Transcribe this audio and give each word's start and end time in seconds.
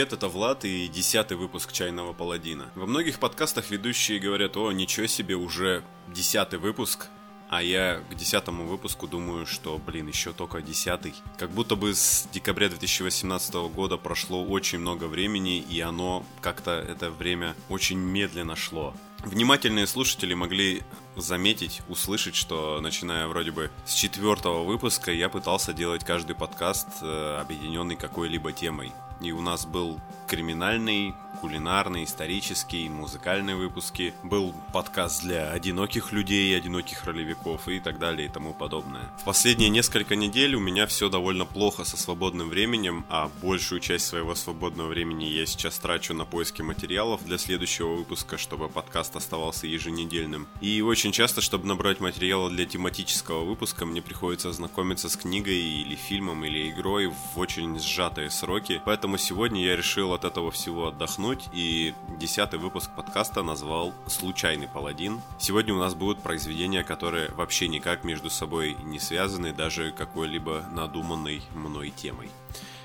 привет, 0.00 0.14
это 0.14 0.28
Влад 0.28 0.64
и 0.64 0.88
десятый 0.88 1.36
выпуск 1.36 1.72
«Чайного 1.72 2.14
паладина». 2.14 2.70
Во 2.74 2.86
многих 2.86 3.18
подкастах 3.18 3.68
ведущие 3.68 4.18
говорят, 4.18 4.56
о, 4.56 4.72
ничего 4.72 5.06
себе, 5.06 5.34
уже 5.34 5.82
десятый 6.08 6.58
выпуск, 6.58 7.08
а 7.50 7.62
я 7.62 8.00
к 8.10 8.14
десятому 8.14 8.64
выпуску 8.64 9.06
думаю, 9.06 9.44
что, 9.44 9.76
блин, 9.76 10.08
еще 10.08 10.32
только 10.32 10.62
десятый. 10.62 11.12
Как 11.36 11.50
будто 11.50 11.76
бы 11.76 11.94
с 11.94 12.26
декабря 12.32 12.70
2018 12.70 13.52
года 13.74 13.98
прошло 13.98 14.42
очень 14.42 14.78
много 14.78 15.04
времени, 15.04 15.58
и 15.58 15.78
оно 15.82 16.24
как-то 16.40 16.70
это 16.70 17.10
время 17.10 17.54
очень 17.68 17.98
медленно 17.98 18.56
шло. 18.56 18.94
Внимательные 19.18 19.86
слушатели 19.86 20.32
могли 20.32 20.80
заметить, 21.14 21.82
услышать, 21.90 22.36
что 22.36 22.80
начиная 22.80 23.26
вроде 23.26 23.50
бы 23.50 23.70
с 23.84 23.92
четвертого 23.92 24.64
выпуска 24.64 25.12
я 25.12 25.28
пытался 25.28 25.74
делать 25.74 26.06
каждый 26.06 26.36
подкаст 26.36 26.88
э, 27.02 27.38
объединенный 27.38 27.96
какой-либо 27.96 28.52
темой. 28.52 28.94
И 29.20 29.32
у 29.32 29.40
нас 29.40 29.66
был 29.66 30.00
криминальный, 30.26 31.14
кулинарный, 31.40 32.04
исторический, 32.04 32.88
музыкальные 32.88 33.56
выпуски. 33.56 34.12
Был 34.22 34.54
подкаст 34.72 35.22
для 35.22 35.50
одиноких 35.50 36.12
людей, 36.12 36.56
одиноких 36.56 37.04
ролевиков 37.04 37.66
и 37.68 37.80
так 37.80 37.98
далее 37.98 38.28
и 38.28 38.30
тому 38.30 38.52
подобное. 38.52 39.10
В 39.20 39.24
последние 39.24 39.70
несколько 39.70 40.16
недель 40.16 40.54
у 40.54 40.60
меня 40.60 40.86
все 40.86 41.08
довольно 41.08 41.46
плохо 41.46 41.84
со 41.84 41.96
свободным 41.96 42.50
временем, 42.50 43.06
а 43.08 43.30
большую 43.40 43.80
часть 43.80 44.06
своего 44.06 44.34
свободного 44.34 44.88
времени 44.88 45.24
я 45.24 45.46
сейчас 45.46 45.78
трачу 45.78 46.12
на 46.12 46.26
поиски 46.26 46.60
материалов 46.60 47.24
для 47.24 47.38
следующего 47.38 47.94
выпуска, 47.94 48.36
чтобы 48.36 48.68
подкаст 48.68 49.16
оставался 49.16 49.66
еженедельным. 49.66 50.46
И 50.60 50.82
очень 50.82 51.12
часто, 51.12 51.40
чтобы 51.40 51.66
набрать 51.66 52.00
материалы 52.00 52.50
для 52.50 52.66
тематического 52.66 53.44
выпуска, 53.44 53.86
мне 53.86 54.02
приходится 54.02 54.52
знакомиться 54.52 55.08
с 55.08 55.16
книгой 55.16 55.58
или 55.58 55.94
фильмом 55.94 56.44
или 56.44 56.70
игрой 56.70 57.06
в 57.06 57.38
очень 57.38 57.78
сжатые 57.78 58.30
сроки. 58.30 58.82
Поэтому 58.84 59.16
сегодня 59.16 59.64
я 59.64 59.76
решил 59.76 60.12
от 60.12 60.24
этого 60.24 60.50
всего 60.50 60.88
отдохнуть 60.88 61.29
и 61.52 61.94
десятый 62.18 62.58
выпуск 62.58 62.90
подкаста 62.96 63.42
назвал 63.42 63.94
«Случайный 64.08 64.66
паладин». 64.66 65.20
Сегодня 65.38 65.72
у 65.74 65.78
нас 65.78 65.94
будут 65.94 66.22
произведения, 66.22 66.82
которые 66.82 67.30
вообще 67.30 67.68
никак 67.68 68.02
между 68.02 68.30
собой 68.30 68.76
не 68.82 68.98
связаны, 68.98 69.52
даже 69.52 69.92
какой-либо 69.92 70.64
надуманной 70.72 71.42
мной 71.54 71.90
темой. 71.90 72.30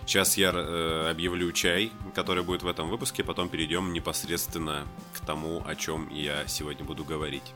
Сейчас 0.06 0.38
я 0.38 0.52
э, 0.54 1.08
объявлю 1.10 1.52
чай, 1.52 1.92
который 2.14 2.44
будет 2.44 2.62
в 2.62 2.68
этом 2.68 2.90
выпуске, 2.90 3.24
потом 3.24 3.50
перейдем 3.50 3.92
непосредственно 3.92 4.86
к 5.14 5.26
тому, 5.26 5.64
о 5.66 5.76
чем 5.76 6.08
я 6.10 6.46
сегодня 6.46 6.86
буду 6.86 7.04
говорить. 7.04 7.54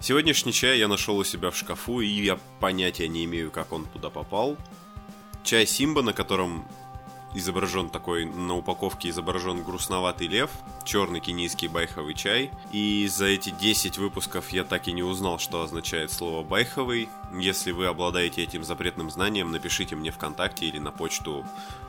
Сегодняшний 0.00 0.52
чай 0.52 0.78
я 0.78 0.88
нашел 0.88 1.16
у 1.16 1.24
себя 1.24 1.50
в 1.50 1.56
шкафу, 1.56 2.00
и 2.00 2.06
я 2.06 2.38
понятия 2.60 3.08
не 3.08 3.24
имею, 3.24 3.50
как 3.50 3.72
он 3.72 3.86
туда 3.86 4.10
попал. 4.10 4.56
Чай 5.42 5.66
Симба, 5.66 6.02
на 6.02 6.12
котором 6.12 6.68
изображен 7.34 7.90
такой, 7.90 8.24
на 8.24 8.56
упаковке 8.56 9.10
изображен 9.10 9.62
грустноватый 9.62 10.26
лев, 10.26 10.50
черный 10.84 11.20
кенийский 11.20 11.68
байховый 11.68 12.14
чай. 12.14 12.50
И 12.72 13.06
за 13.08 13.26
эти 13.26 13.50
10 13.50 13.98
выпусков 13.98 14.50
я 14.50 14.64
так 14.64 14.88
и 14.88 14.92
не 14.92 15.02
узнал, 15.02 15.38
что 15.38 15.62
означает 15.62 16.10
слово 16.10 16.42
байховый. 16.42 17.08
Если 17.32 17.72
вы 17.72 17.86
обладаете 17.86 18.42
этим 18.42 18.64
запретным 18.64 19.10
знанием, 19.10 19.50
напишите 19.50 19.96
мне 19.96 20.10
ВКонтакте 20.10 20.66
или 20.66 20.78
на 20.78 20.90
почту 20.90 21.44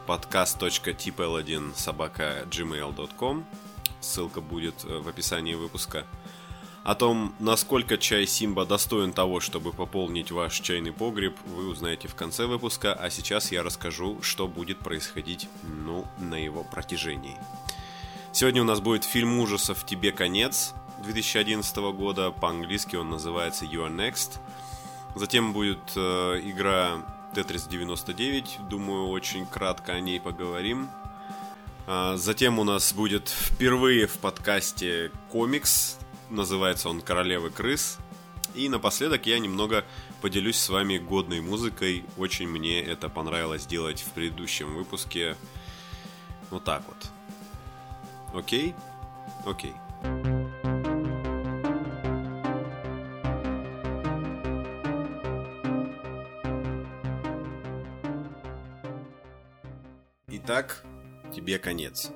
podcast.tpl1 0.08 1.76
собака 1.76 2.46
gmail.com. 2.50 3.46
Ссылка 4.02 4.42
будет 4.42 4.86
э, 4.86 5.00
в 5.00 5.08
описании 5.08 5.56
выпуска. 5.56 6.06
О 6.84 6.96
том, 6.96 7.36
насколько 7.40 7.98
чай 7.98 8.26
Симба 8.26 8.66
достоин 8.66 9.14
того, 9.14 9.40
чтобы 9.42 9.74
пополнить 9.74 10.32
ваш 10.32 10.60
чайный 10.60 10.94
погреб, 10.94 11.36
вы 11.46 11.68
узнаете 11.68 12.08
в 12.08 12.16
конце 12.16 12.46
выпуска, 12.46 12.94
а 12.94 13.10
сейчас 13.10 13.52
я 13.52 13.64
расскажу, 13.64 14.22
что 14.22 14.48
будет 14.48 14.80
происходить, 14.80 15.50
ну, 15.64 16.06
на 16.20 16.36
его 16.36 16.64
протяжении. 16.64 17.38
Сегодня 18.32 18.62
у 18.62 18.66
нас 18.66 18.80
будет 18.80 19.04
фильм 19.04 19.40
ужасов 19.40 19.86
«Тебе 19.86 20.12
конец» 20.12 20.74
2011 21.04 21.76
года, 21.94 22.32
по-английски 22.32 22.96
он 22.96 23.10
называется 23.10 23.66
You 23.66 23.88
Are 23.88 23.96
Next. 23.96 24.40
Затем 25.16 25.54
будет 25.54 25.80
э, 25.96 26.42
игра 26.44 27.04
Tetris 27.34 27.70
99, 27.70 28.60
думаю, 28.70 29.08
очень 29.10 29.46
кратко 29.46 29.94
о 29.94 30.00
ней 30.00 30.20
поговорим. 30.20 30.90
А, 31.88 32.18
затем 32.18 32.60
у 32.60 32.64
нас 32.64 32.94
будет 32.94 33.30
впервые 33.30 34.08
в 34.08 34.18
подкасте 34.18 35.12
комикс 35.32 35.99
Называется 36.30 36.90
он 36.90 37.02
«Королевы 37.02 37.50
крыс». 37.50 37.98
И 38.56 38.68
напоследок 38.68 39.26
я 39.28 39.40
немного 39.40 39.86
поделюсь 40.22 40.58
с 40.58 40.70
вами 40.70 40.98
годной 40.98 41.40
музыкой. 41.40 42.04
Очень 42.18 42.48
мне 42.48 42.82
это 42.82 43.08
понравилось 43.08 43.66
делать 43.66 44.02
в 44.02 44.12
предыдущем 44.12 44.76
выпуске. 44.76 45.36
Вот 46.50 46.64
так 46.64 46.84
вот. 46.88 47.12
Окей? 48.34 48.74
Окей. 49.46 49.74
Итак, 60.28 60.84
тебе 61.34 61.60
конец. 61.60 62.12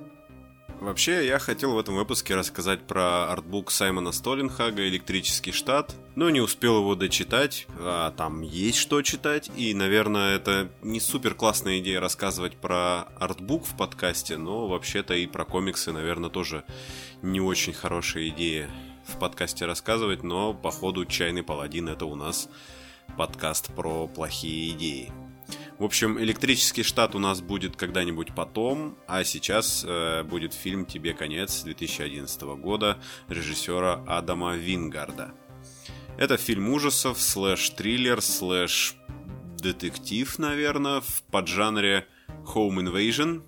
Вообще, 0.84 1.26
я 1.26 1.38
хотел 1.38 1.72
в 1.72 1.78
этом 1.78 1.94
выпуске 1.94 2.34
рассказать 2.34 2.82
про 2.82 3.32
артбук 3.32 3.70
Саймона 3.70 4.12
Столинхага 4.12 4.86
«Электрический 4.86 5.50
штат», 5.50 5.96
но 6.14 6.28
не 6.28 6.42
успел 6.42 6.76
его 6.76 6.94
дочитать, 6.94 7.66
а 7.78 8.10
там 8.10 8.42
есть 8.42 8.76
что 8.76 9.00
читать, 9.00 9.50
и, 9.56 9.72
наверное, 9.72 10.36
это 10.36 10.68
не 10.82 11.00
супер 11.00 11.34
классная 11.34 11.78
идея 11.78 12.00
рассказывать 12.00 12.58
про 12.58 13.04
артбук 13.18 13.64
в 13.64 13.74
подкасте, 13.78 14.36
но 14.36 14.68
вообще-то 14.68 15.14
и 15.14 15.26
про 15.26 15.46
комиксы, 15.46 15.90
наверное, 15.90 16.28
тоже 16.28 16.64
не 17.22 17.40
очень 17.40 17.72
хорошая 17.72 18.28
идея 18.28 18.68
в 19.06 19.18
подкасте 19.18 19.64
рассказывать, 19.64 20.22
но, 20.22 20.52
походу, 20.52 21.06
«Чайный 21.06 21.42
паладин»— 21.42 21.88
это 21.90 22.04
у 22.04 22.14
нас 22.14 22.50
подкаст 23.16 23.74
про 23.74 24.06
плохие 24.06 24.72
идеи. 24.72 25.23
В 25.78 25.84
общем, 25.84 26.20
электрический 26.20 26.84
штат 26.84 27.16
у 27.16 27.18
нас 27.18 27.40
будет 27.40 27.74
когда-нибудь 27.74 28.32
потом, 28.32 28.96
а 29.08 29.24
сейчас 29.24 29.84
э, 29.84 30.22
будет 30.22 30.54
фильм 30.54 30.86
«Тебе 30.86 31.14
конец» 31.14 31.64
2011 31.64 32.42
года 32.42 33.00
режиссера 33.28 34.04
Адама 34.06 34.54
Вингарда. 34.54 35.34
Это 36.16 36.36
фильм 36.36 36.68
ужасов, 36.68 37.20
слэш-триллер, 37.20 38.20
слэш-детектив, 38.20 40.38
наверное, 40.38 41.00
в 41.00 41.24
поджанре 41.24 42.06
Home 42.44 42.76
Invasion, 42.80 43.42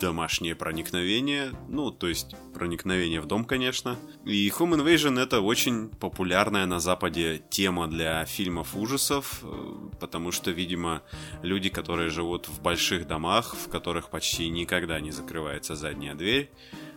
домашнее 0.00 0.54
проникновение, 0.54 1.52
ну, 1.68 1.90
то 1.90 2.08
есть 2.08 2.34
проникновение 2.54 3.20
в 3.20 3.26
дом, 3.26 3.44
конечно. 3.44 3.96
И 4.24 4.48
Home 4.48 4.76
Invasion 4.76 5.20
это 5.20 5.40
очень 5.40 5.88
популярная 5.88 6.66
на 6.66 6.80
Западе 6.80 7.42
тема 7.50 7.86
для 7.88 8.24
фильмов 8.24 8.74
ужасов, 8.74 9.40
э, 9.42 9.74
потому 10.00 10.32
что, 10.32 10.50
видимо, 10.50 11.02
люди, 11.42 11.68
которые 11.68 12.10
живут 12.10 12.48
в 12.48 12.62
больших 12.62 13.06
домах, 13.06 13.54
в 13.54 13.68
которых 13.68 14.10
почти 14.10 14.48
никогда 14.48 15.00
не 15.00 15.10
закрывается 15.10 15.76
задняя 15.76 16.14
дверь, 16.14 16.50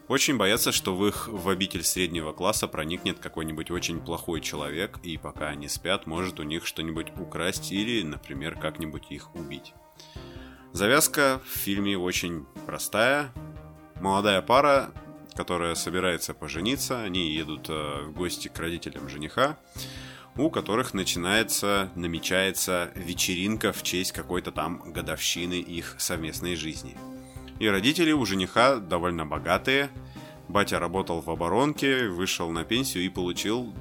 очень 0.07 0.37
боятся, 0.37 0.71
что 0.71 0.95
в 0.95 1.07
их 1.07 1.27
в 1.29 1.47
обитель 1.47 1.83
среднего 1.83 2.33
класса 2.33 2.67
проникнет 2.67 3.19
какой-нибудь 3.19 3.71
очень 3.71 4.01
плохой 4.01 4.41
человек, 4.41 4.99
и 5.03 5.17
пока 5.17 5.47
они 5.47 5.69
спят, 5.69 6.05
может 6.05 6.39
у 6.39 6.43
них 6.43 6.65
что-нибудь 6.65 7.13
украсть 7.17 7.71
или, 7.71 8.03
например, 8.03 8.57
как-нибудь 8.59 9.05
их 9.09 9.33
убить. 9.35 9.73
Завязка 10.73 11.41
в 11.45 11.57
фильме 11.57 11.97
очень 11.97 12.45
простая. 12.65 13.33
Молодая 13.99 14.41
пара, 14.41 14.91
которая 15.35 15.75
собирается 15.75 16.33
пожениться, 16.33 17.01
они 17.01 17.33
едут 17.33 17.65
э, 17.67 18.03
в 18.05 18.13
гости 18.13 18.47
к 18.47 18.57
родителям 18.57 19.09
жениха, 19.09 19.57
у 20.37 20.49
которых 20.49 20.93
начинается, 20.93 21.91
намечается 21.95 22.89
вечеринка 22.95 23.73
в 23.73 23.83
честь 23.83 24.13
какой-то 24.13 24.53
там 24.53 24.93
годовщины 24.93 25.55
их 25.55 25.95
совместной 25.97 26.55
жизни. 26.55 26.95
И 27.59 27.67
родители 27.67 28.13
у 28.13 28.25
жениха 28.25 28.77
довольно 28.77 29.25
богатые. 29.25 29.89
Батя 30.47 30.79
работал 30.79 31.19
в 31.19 31.29
оборонке, 31.29 32.07
вышел 32.07 32.49
на 32.49 32.63
пенсию 32.63 33.03
и 33.03 33.09
получил 33.09 33.73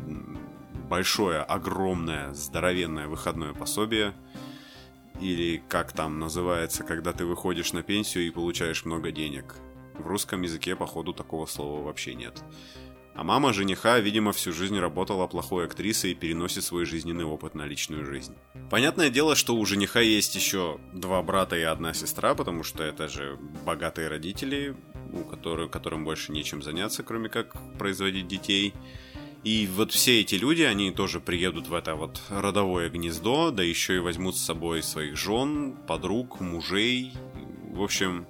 большое, 0.89 1.41
огромное, 1.41 2.35
здоровенное 2.35 3.07
выходное 3.07 3.55
пособие– 3.55 4.13
или 5.21 5.63
как 5.69 5.93
там 5.93 6.19
называется, 6.19 6.85
когда 6.85 7.13
ты 7.13 7.25
выходишь 7.25 7.73
на 7.73 7.83
пенсию 7.83 8.27
и 8.27 8.31
получаешь 8.31 8.85
много 8.85 9.11
денег. 9.13 9.57
В 9.95 10.07
русском 10.07 10.43
языке, 10.43 10.77
походу, 10.77 11.13
такого 11.13 11.47
слова 11.47 11.83
вообще 11.83 12.15
нет. 12.15 12.43
А 13.15 13.23
мама 13.23 13.53
жениха, 13.53 13.99
видимо, 13.99 14.33
всю 14.33 14.53
жизнь 14.53 14.79
работала 14.79 15.27
плохой 15.27 15.67
актрисой 15.67 16.13
и 16.13 16.15
переносит 16.15 16.65
свой 16.65 16.87
жизненный 16.87 17.25
опыт 17.25 17.55
на 17.55 17.67
личную 17.67 18.07
жизнь. 18.07 18.35
Понятное 18.71 19.11
дело, 19.11 19.35
что 19.35 19.57
у 19.57 19.67
жениха 19.67 20.01
есть 20.01 20.35
еще 20.37 20.79
два 20.95 21.21
брата 21.23 21.57
и 21.57 21.63
одна 21.63 21.93
сестра, 21.93 22.35
потому 22.35 22.63
что 22.63 22.83
это 22.83 23.09
же 23.09 23.37
богатые 23.67 24.09
родители, 24.09 24.77
у 25.13 25.25
которых, 25.25 25.71
которым 25.71 26.05
больше 26.05 26.33
нечем 26.33 26.63
заняться, 26.63 27.03
кроме 27.03 27.29
как 27.29 27.55
производить 27.79 28.29
детей. 28.29 28.73
И 29.43 29.67
вот 29.75 29.93
все 29.93 30.21
эти 30.21 30.35
люди, 30.35 30.63
они 30.63 30.91
тоже 30.91 31.19
приедут 31.19 31.69
в 31.69 31.75
это 31.75 31.95
вот 31.95 32.21
родовое 32.29 32.91
гнездо, 32.91 33.51
да 33.51 33.63
еще 33.63 33.97
и 33.97 34.01
возьмут 34.01 34.37
с 34.37 34.45
собой 34.45 34.83
своих 34.83 35.17
жен, 35.17 35.77
подруг, 35.87 36.41
мужей. 36.41 37.15
В 37.71 37.83
общем, 37.83 38.27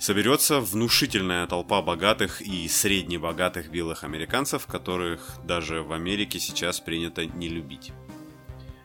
соберется 0.00 0.58
внушительная 0.60 1.46
толпа 1.46 1.80
богатых 1.80 2.42
и 2.42 2.66
среднебогатых 2.66 3.70
белых 3.70 4.02
американцев, 4.02 4.66
которых 4.66 5.38
даже 5.44 5.82
в 5.82 5.92
Америке 5.92 6.40
сейчас 6.40 6.80
принято 6.80 7.24
не 7.24 7.48
любить. 7.48 7.92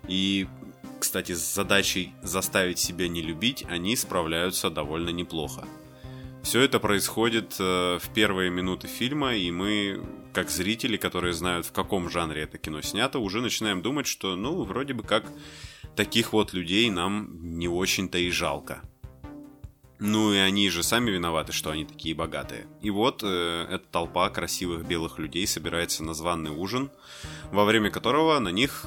И, 0.08 0.48
кстати, 1.00 1.34
с 1.34 1.56
задачей 1.56 2.14
заставить 2.22 2.78
себя 2.78 3.08
не 3.08 3.24
любить 3.24 3.66
они 3.68 3.96
справляются 3.96 4.70
довольно 4.70 5.10
неплохо. 5.10 5.68
Все 6.44 6.62
это 6.62 6.80
происходит 6.80 7.56
э, 7.60 8.00
в 8.02 8.10
первые 8.14 8.50
минуты 8.50 8.88
фильма, 8.88 9.36
и 9.36 9.52
мы, 9.52 10.02
как 10.34 10.50
зрители, 10.50 10.98
которые 10.98 11.34
знают, 11.34 11.66
в 11.66 11.72
каком 11.72 12.10
жанре 12.10 12.44
это 12.44 12.58
кино 12.58 12.82
снято, 12.82 13.20
уже 13.20 13.42
начинаем 13.42 13.82
думать, 13.82 14.08
что, 14.08 14.36
ну, 14.36 14.64
вроде 14.64 14.94
бы 14.94 15.04
как 15.04 15.26
таких 15.96 16.34
вот 16.34 16.54
людей 16.54 16.90
нам 16.90 17.58
не 17.58 17.68
очень-то 17.68 18.18
и 18.18 18.30
жалко. 18.30 18.82
Ну 20.00 20.34
и 20.34 20.38
они 20.38 20.70
же 20.70 20.82
сами 20.82 21.12
виноваты, 21.12 21.52
что 21.52 21.72
они 21.72 21.84
такие 21.84 22.16
богатые. 22.16 22.68
И 22.82 22.90
вот 22.90 23.22
э, 23.22 23.68
эта 23.70 23.86
толпа 23.92 24.30
красивых 24.30 24.88
белых 24.88 25.20
людей 25.20 25.46
собирается 25.46 26.06
на 26.06 26.14
званный 26.14 26.52
ужин, 26.52 26.90
во 27.52 27.66
время 27.66 27.92
которого 27.92 28.40
на 28.40 28.48
них 28.48 28.86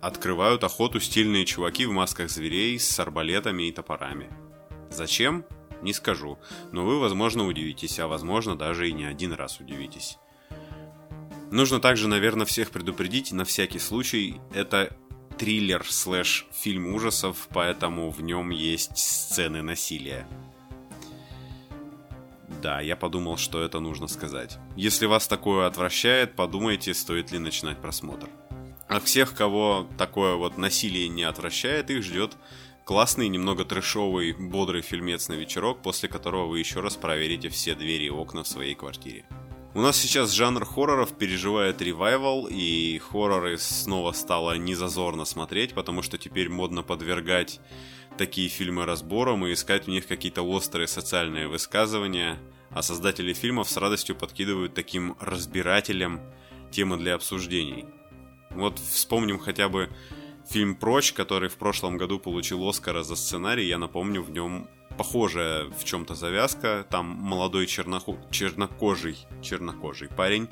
открывают 0.00 0.62
охоту 0.62 1.00
стильные 1.00 1.46
чуваки 1.46 1.84
в 1.84 1.90
масках 1.90 2.30
зверей 2.30 2.78
с 2.78 3.00
арбалетами 3.00 3.64
и 3.64 3.72
топорами. 3.72 4.30
Зачем? 4.88 5.44
Не 5.82 5.92
скажу, 5.92 6.38
но 6.70 6.84
вы, 6.84 7.00
возможно, 7.00 7.44
удивитесь, 7.44 7.98
а 7.98 8.06
возможно, 8.06 8.56
даже 8.56 8.88
и 8.88 8.92
не 8.92 9.04
один 9.04 9.32
раз 9.32 9.58
удивитесь. 9.58 10.16
Нужно 11.50 11.80
также, 11.80 12.08
наверное, 12.08 12.46
всех 12.46 12.70
предупредить, 12.70 13.32
на 13.32 13.44
всякий 13.44 13.78
случай, 13.78 14.40
это 14.52 14.96
триллер 15.38 15.84
слэш 15.88 16.46
фильм 16.52 16.94
ужасов, 16.94 17.48
поэтому 17.52 18.10
в 18.10 18.20
нем 18.22 18.50
есть 18.50 18.96
сцены 18.96 19.62
насилия. 19.62 20.26
Да, 22.62 22.80
я 22.80 22.96
подумал, 22.96 23.36
что 23.36 23.62
это 23.62 23.80
нужно 23.80 24.08
сказать. 24.08 24.58
Если 24.76 25.06
вас 25.06 25.28
такое 25.28 25.66
отвращает, 25.66 26.34
подумайте, 26.34 26.94
стоит 26.94 27.30
ли 27.30 27.38
начинать 27.38 27.80
просмотр. 27.80 28.28
От 28.88 29.04
всех, 29.04 29.34
кого 29.34 29.88
такое 29.98 30.36
вот 30.36 30.58
насилие 30.58 31.08
не 31.08 31.24
отвращает, 31.24 31.90
их 31.90 32.02
ждет 32.02 32.36
классный, 32.84 33.28
немного 33.28 33.64
трешовый, 33.64 34.32
бодрый 34.32 34.82
фильмец 34.82 35.28
на 35.28 35.34
вечерок, 35.34 35.82
после 35.82 36.08
которого 36.08 36.46
вы 36.46 36.60
еще 36.60 36.80
раз 36.80 36.96
проверите 36.96 37.48
все 37.48 37.74
двери 37.74 38.04
и 38.04 38.10
окна 38.10 38.44
в 38.44 38.48
своей 38.48 38.74
квартире. 38.74 39.26
У 39.76 39.80
нас 39.82 39.98
сейчас 39.98 40.32
жанр 40.32 40.64
хорроров 40.64 41.12
переживает 41.18 41.82
ревайвал, 41.82 42.48
и 42.50 42.96
хорроры 42.96 43.58
снова 43.58 44.12
стало 44.12 44.56
незазорно 44.56 45.26
смотреть, 45.26 45.74
потому 45.74 46.00
что 46.00 46.16
теперь 46.16 46.48
модно 46.48 46.82
подвергать 46.82 47.60
такие 48.16 48.48
фильмы 48.48 48.86
разборам 48.86 49.46
и 49.46 49.52
искать 49.52 49.84
в 49.84 49.88
них 49.88 50.06
какие-то 50.06 50.40
острые 50.40 50.88
социальные 50.88 51.48
высказывания, 51.48 52.38
а 52.70 52.80
создатели 52.80 53.34
фильмов 53.34 53.68
с 53.68 53.76
радостью 53.76 54.16
подкидывают 54.16 54.72
таким 54.72 55.14
разбирателям 55.20 56.22
темы 56.70 56.96
для 56.96 57.14
обсуждений. 57.14 57.84
Вот 58.48 58.78
вспомним 58.78 59.38
хотя 59.38 59.68
бы 59.68 59.90
фильм 60.48 60.74
«Прочь», 60.76 61.12
который 61.12 61.50
в 61.50 61.56
прошлом 61.56 61.98
году 61.98 62.18
получил 62.18 62.66
Оскара 62.66 63.02
за 63.02 63.14
сценарий, 63.14 63.66
я 63.66 63.76
напомню, 63.76 64.22
в 64.22 64.30
нем 64.30 64.70
похожая 64.96 65.66
в 65.66 65.84
чем-то 65.84 66.14
завязка. 66.14 66.86
Там 66.90 67.06
молодой 67.06 67.66
черноху... 67.66 68.18
чернокожий, 68.30 69.16
чернокожий 69.42 70.08
парень 70.08 70.48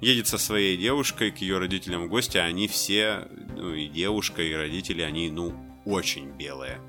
едет 0.00 0.26
со 0.26 0.38
своей 0.38 0.76
девушкой 0.76 1.30
к 1.30 1.38
ее 1.38 1.58
родителям 1.58 2.04
в 2.04 2.08
гости, 2.08 2.36
а 2.36 2.44
они 2.44 2.68
все, 2.68 3.28
ну 3.56 3.74
и 3.74 3.88
девушка, 3.88 4.42
и 4.42 4.52
родители, 4.52 5.02
они, 5.02 5.30
ну, 5.30 5.54
очень 5.84 6.30
белые. 6.30 6.80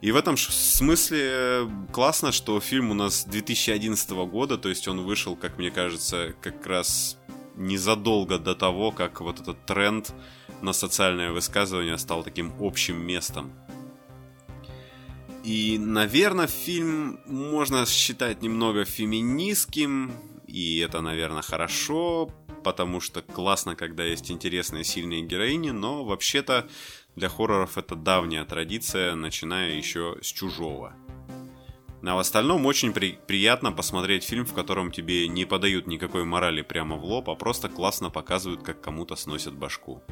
И 0.00 0.12
в 0.12 0.16
этом 0.16 0.36
смысле 0.36 1.68
классно, 1.92 2.30
что 2.30 2.60
фильм 2.60 2.90
у 2.90 2.94
нас 2.94 3.24
2011 3.24 4.10
года, 4.10 4.58
то 4.58 4.68
есть 4.68 4.86
он 4.86 5.00
вышел, 5.00 5.34
как 5.34 5.58
мне 5.58 5.70
кажется, 5.70 6.34
как 6.42 6.66
раз 6.66 7.18
незадолго 7.56 8.38
до 8.38 8.54
того, 8.54 8.90
как 8.90 9.20
вот 9.20 9.40
этот 9.40 9.64
тренд 9.64 10.12
на 10.60 10.72
социальное 10.72 11.32
высказывание 11.32 11.96
стал 11.98 12.22
таким 12.22 12.52
общим 12.60 12.96
местом 12.96 13.52
и, 15.44 15.76
наверное, 15.78 16.46
фильм 16.46 17.20
можно 17.26 17.84
считать 17.84 18.40
немного 18.40 18.86
феминистским, 18.86 20.12
и 20.46 20.78
это, 20.78 21.02
наверное, 21.02 21.42
хорошо, 21.42 22.30
потому 22.64 23.00
что 23.00 23.20
классно, 23.20 23.76
когда 23.76 24.04
есть 24.04 24.30
интересные, 24.30 24.84
сильные 24.84 25.20
героини, 25.20 25.70
но 25.70 26.02
вообще-то 26.02 26.66
для 27.14 27.28
хорроров 27.28 27.76
это 27.76 27.94
давняя 27.94 28.46
традиция, 28.46 29.14
начиная 29.14 29.76
еще 29.76 30.16
с 30.22 30.26
«Чужого». 30.26 30.94
А 32.06 32.14
в 32.14 32.18
остальном 32.18 32.66
очень 32.66 32.92
при- 32.92 33.18
приятно 33.26 33.72
посмотреть 33.72 34.24
фильм, 34.24 34.44
в 34.44 34.54
котором 34.54 34.90
тебе 34.90 35.28
не 35.28 35.44
подают 35.44 35.86
никакой 35.86 36.24
морали 36.24 36.62
прямо 36.62 36.96
в 36.96 37.04
лоб, 37.04 37.28
а 37.30 37.34
просто 37.34 37.68
классно 37.68 38.10
показывают, 38.10 38.62
как 38.62 38.80
кому-то 38.80 39.16
сносят 39.16 39.54
башку. 39.54 40.02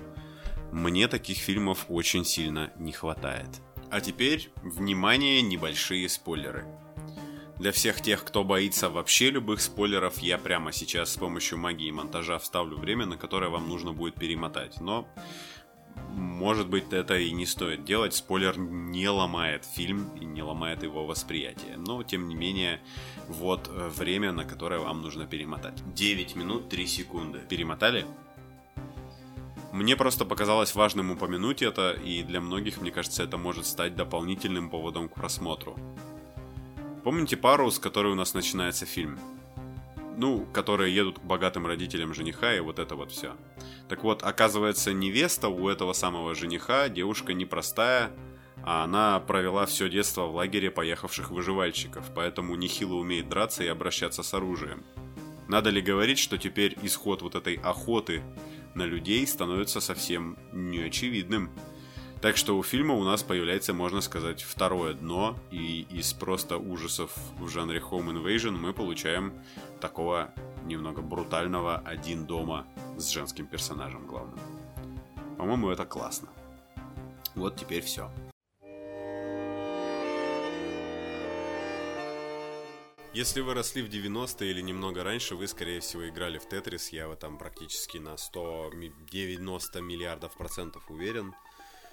Мне 0.73 1.07
таких 1.09 1.37
фильмов 1.39 1.87
очень 1.89 2.25
сильно 2.25 2.73
не 2.79 2.93
хватает. 2.93 3.61
А 3.93 4.01
теперь, 4.01 4.49
внимание, 4.63 5.43
небольшие 5.43 6.09
спойлеры. 6.09 6.65
Для 7.59 7.73
всех 7.73 8.01
тех, 8.01 8.25
кто 8.25 8.43
боится 8.43 8.89
вообще 8.89 9.29
любых 9.29 9.61
спойлеров, 9.61 10.19
я 10.21 10.39
прямо 10.39 10.73
сейчас 10.73 11.13
с 11.13 11.19
помощью 11.19 11.59
магии 11.59 11.91
монтажа 11.91 12.39
вставлю 12.39 12.79
время, 12.79 13.05
на 13.05 13.19
которое 13.19 13.51
вам 13.51 13.69
нужно 13.69 13.93
будет 13.93 14.15
перемотать. 14.15 14.81
Но, 14.81 15.07
может 16.09 16.71
быть, 16.71 16.91
это 16.91 17.19
и 17.19 17.33
не 17.33 17.45
стоит 17.45 17.85
делать. 17.85 18.15
Спойлер 18.15 18.57
не 18.57 19.11
ломает 19.11 19.67
фильм 19.67 20.09
и 20.19 20.25
не 20.25 20.43
ломает 20.43 20.83
его 20.83 21.05
восприятие. 21.05 21.77
Но, 21.77 22.03
тем 22.03 22.29
не 22.29 22.35
менее, 22.35 22.81
вот 23.29 23.69
э, 23.69 23.91
время, 23.91 24.33
на 24.33 24.47
которое 24.47 24.81
вам 24.81 25.03
нужно 25.03 25.27
перемотать. 25.27 25.75
9 25.95 26.35
минут 26.35 26.71
3 26.71 26.87
секунды. 26.87 27.41
Перемотали? 27.47 28.07
Мне 29.73 29.97
просто 29.97 30.27
показалось 30.27 30.75
важным 30.75 31.11
упомянуть 31.13 31.63
это, 31.63 31.93
и 31.93 32.23
для 32.23 32.43
многих, 32.43 32.83
мне 32.83 32.91
кажется, 32.91 33.23
это 33.23 33.39
может 33.39 33.65
стать 33.65 33.97
дополнительным 33.97 34.69
поводом 34.69 35.09
к 35.09 35.15
просмотру. 35.15 35.79
Помните 37.03 37.39
пару, 37.39 37.71
с 37.71 37.79
которой 37.79 38.13
у 38.13 38.15
нас 38.15 38.35
начинается 38.35 38.85
фильм? 38.85 39.19
Ну, 40.19 40.47
которые 40.53 40.95
едут 40.95 41.21
к 41.21 41.23
богатым 41.23 41.67
родителям 41.67 42.13
жениха 42.13 42.55
и 42.55 42.61
вот 42.61 42.79
это 42.79 42.97
вот 42.97 43.13
все. 43.13 43.35
Так 43.89 44.05
вот, 44.05 44.23
оказывается, 44.23 44.93
невеста 44.93 45.49
у 45.49 45.67
этого 45.69 45.95
самого 45.95 46.35
жениха, 46.35 46.91
девушка 46.91 47.33
непростая, 47.33 48.11
а 48.63 48.85
она 48.85 49.19
провела 49.21 49.65
все 49.65 49.89
детство 49.89 50.27
в 50.27 50.35
лагере 50.37 50.71
поехавших 50.71 51.31
выживальщиков, 51.31 52.05
поэтому 52.15 52.57
нехило 52.57 52.95
умеет 52.95 53.31
драться 53.31 53.65
и 53.65 53.69
обращаться 53.69 54.23
с 54.23 54.35
оружием. 54.35 54.85
Надо 55.49 55.71
ли 55.71 55.81
говорить, 55.81 56.19
что 56.19 56.37
теперь 56.37 56.77
исход 56.83 57.23
вот 57.23 57.35
этой 57.35 57.55
охоты 57.55 58.23
на 58.75 58.85
людей 58.85 59.27
становится 59.27 59.81
совсем 59.81 60.39
неочевидным. 60.53 61.51
Так 62.21 62.37
что 62.37 62.57
у 62.57 62.63
фильма 62.63 62.95
у 62.95 63.03
нас 63.03 63.25
появляется, 63.25 63.75
можно 63.75 64.01
сказать, 64.01 64.43
второе 64.43 64.95
дно, 64.95 65.37
и 65.51 65.87
из 65.91 66.13
просто 66.13 66.57
ужасов 66.57 67.13
в 67.41 67.49
жанре 67.49 67.81
Home 67.81 68.13
Invasion 68.13 68.53
мы 68.53 68.73
получаем 68.73 69.33
такого 69.81 70.33
немного 70.65 71.03
брутального 71.03 71.79
один 71.79 72.25
дома 72.25 72.67
с 72.97 73.09
женским 73.09 73.47
персонажем 73.47 74.07
главным. 74.07 74.39
По-моему, 75.37 75.71
это 75.71 75.85
классно. 75.85 76.29
Вот 77.35 77.57
теперь 77.57 77.83
все. 77.83 78.09
Если 83.15 83.43
вы 83.43 83.53
росли 83.53 83.83
в 83.83 83.91
90-е 83.91 84.51
или 84.51 84.63
немного 84.63 85.05
раньше, 85.05 85.37
вы, 85.37 85.47
скорее 85.47 85.81
всего, 85.81 86.09
играли 86.09 86.39
в 86.39 86.49
Тетрис. 86.49 86.89
Я 86.89 87.09
в 87.09 87.13
этом 87.13 87.37
практически 87.37 87.99
на 87.99 88.17
190 88.17 89.81
миллиардов 89.83 90.35
процентов 90.35 90.91
уверен. 90.91 91.35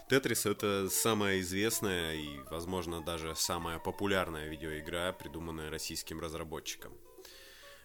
Тетрис 0.10 0.46
это 0.46 0.88
самая 0.90 1.42
известная 1.42 2.14
и, 2.14 2.40
возможно, 2.50 3.02
даже 3.02 3.36
самая 3.36 3.80
популярная 3.80 4.48
видеоигра, 4.48 5.12
придуманная 5.12 5.70
российским 5.70 6.22
разработчиком. 6.22 6.94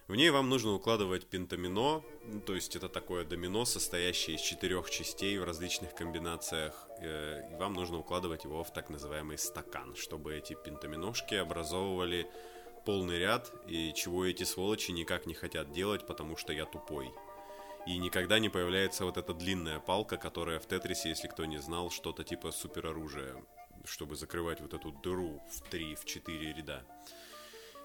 В 0.07 0.15
ней 0.15 0.29
вам 0.29 0.49
нужно 0.49 0.71
укладывать 0.71 1.25
пентамино, 1.25 2.03
ну, 2.23 2.39
то 2.39 2.55
есть 2.55 2.77
это 2.77 2.87
такое 2.87 3.25
домино, 3.25 3.65
состоящее 3.65 4.37
из 4.37 4.41
четырех 4.41 4.89
частей 4.89 5.37
в 5.39 5.43
различных 5.43 5.93
комбинациях, 5.93 6.87
э, 7.01 7.41
и 7.51 7.55
вам 7.55 7.73
нужно 7.73 7.97
укладывать 7.97 8.45
его 8.45 8.63
в 8.63 8.71
так 8.71 8.89
называемый 8.89 9.37
стакан, 9.37 9.95
чтобы 9.95 10.35
эти 10.35 10.53
пентаминошки 10.53 11.33
образовывали 11.33 12.29
полный 12.85 13.19
ряд, 13.19 13.51
и 13.67 13.93
чего 13.93 14.25
эти 14.25 14.43
сволочи 14.43 14.91
никак 14.91 15.25
не 15.25 15.33
хотят 15.33 15.71
делать, 15.71 16.05
потому 16.07 16.37
что 16.37 16.53
я 16.53 16.65
тупой. 16.65 17.11
И 17.85 17.97
никогда 17.97 18.39
не 18.39 18.49
появляется 18.49 19.05
вот 19.05 19.17
эта 19.17 19.33
длинная 19.33 19.79
палка, 19.79 20.17
которая 20.17 20.59
в 20.59 20.67
Тетрисе, 20.67 21.09
если 21.09 21.27
кто 21.27 21.45
не 21.45 21.57
знал, 21.57 21.91
что-то 21.91 22.23
типа 22.23 22.51
супероружия, 22.51 23.35
чтобы 23.83 24.15
закрывать 24.15 24.61
вот 24.61 24.73
эту 24.73 24.91
дыру 24.91 25.41
в 25.51 25.69
3, 25.69 25.95
в 25.95 26.05
4 26.05 26.53
ряда. 26.53 26.85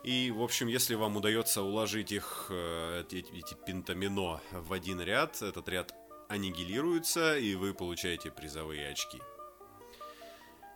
И, 0.03 0.31
в 0.31 0.43
общем, 0.43 0.69
если 0.69 0.95
вам 0.95 1.17
удается 1.17 1.63
уложить 1.63 2.13
их, 2.13 2.47
э, 2.49 3.05
эти, 3.11 3.17
эти 3.37 3.55
пентамино 3.67 4.41
в 4.53 4.73
один 4.73 5.01
ряд, 5.03 5.43
этот 5.43 5.69
ряд 5.69 5.95
аннигилируется, 6.31 7.37
и 7.37 7.55
вы 7.55 7.75
получаете 7.75 8.31
призовые 8.31 8.89
очки. 8.89 9.21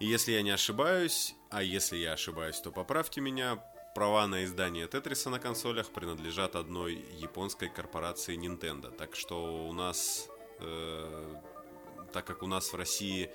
И 0.00 0.07
если 0.07 0.33
я 0.33 0.43
не 0.43 0.50
ошибаюсь, 0.50 1.35
а 1.50 1.62
если 1.62 1.97
я 1.97 2.12
ошибаюсь, 2.12 2.61
то 2.61 2.71
поправьте 2.71 3.23
меня, 3.23 3.64
права 3.94 4.26
на 4.26 4.44
издание 4.44 4.88
Тетриса 4.88 5.30
на 5.30 5.38
консолях 5.38 5.90
принадлежат 5.90 6.56
одной 6.56 7.04
японской 7.16 7.68
корпорации 7.68 8.36
Nintendo. 8.36 8.90
Так 8.90 9.14
что 9.14 9.68
у 9.68 9.72
нас, 9.72 10.28
э, 10.58 11.34
так 12.12 12.26
как 12.26 12.42
у 12.42 12.46
нас 12.46 12.72
в 12.72 12.76
России 12.76 13.30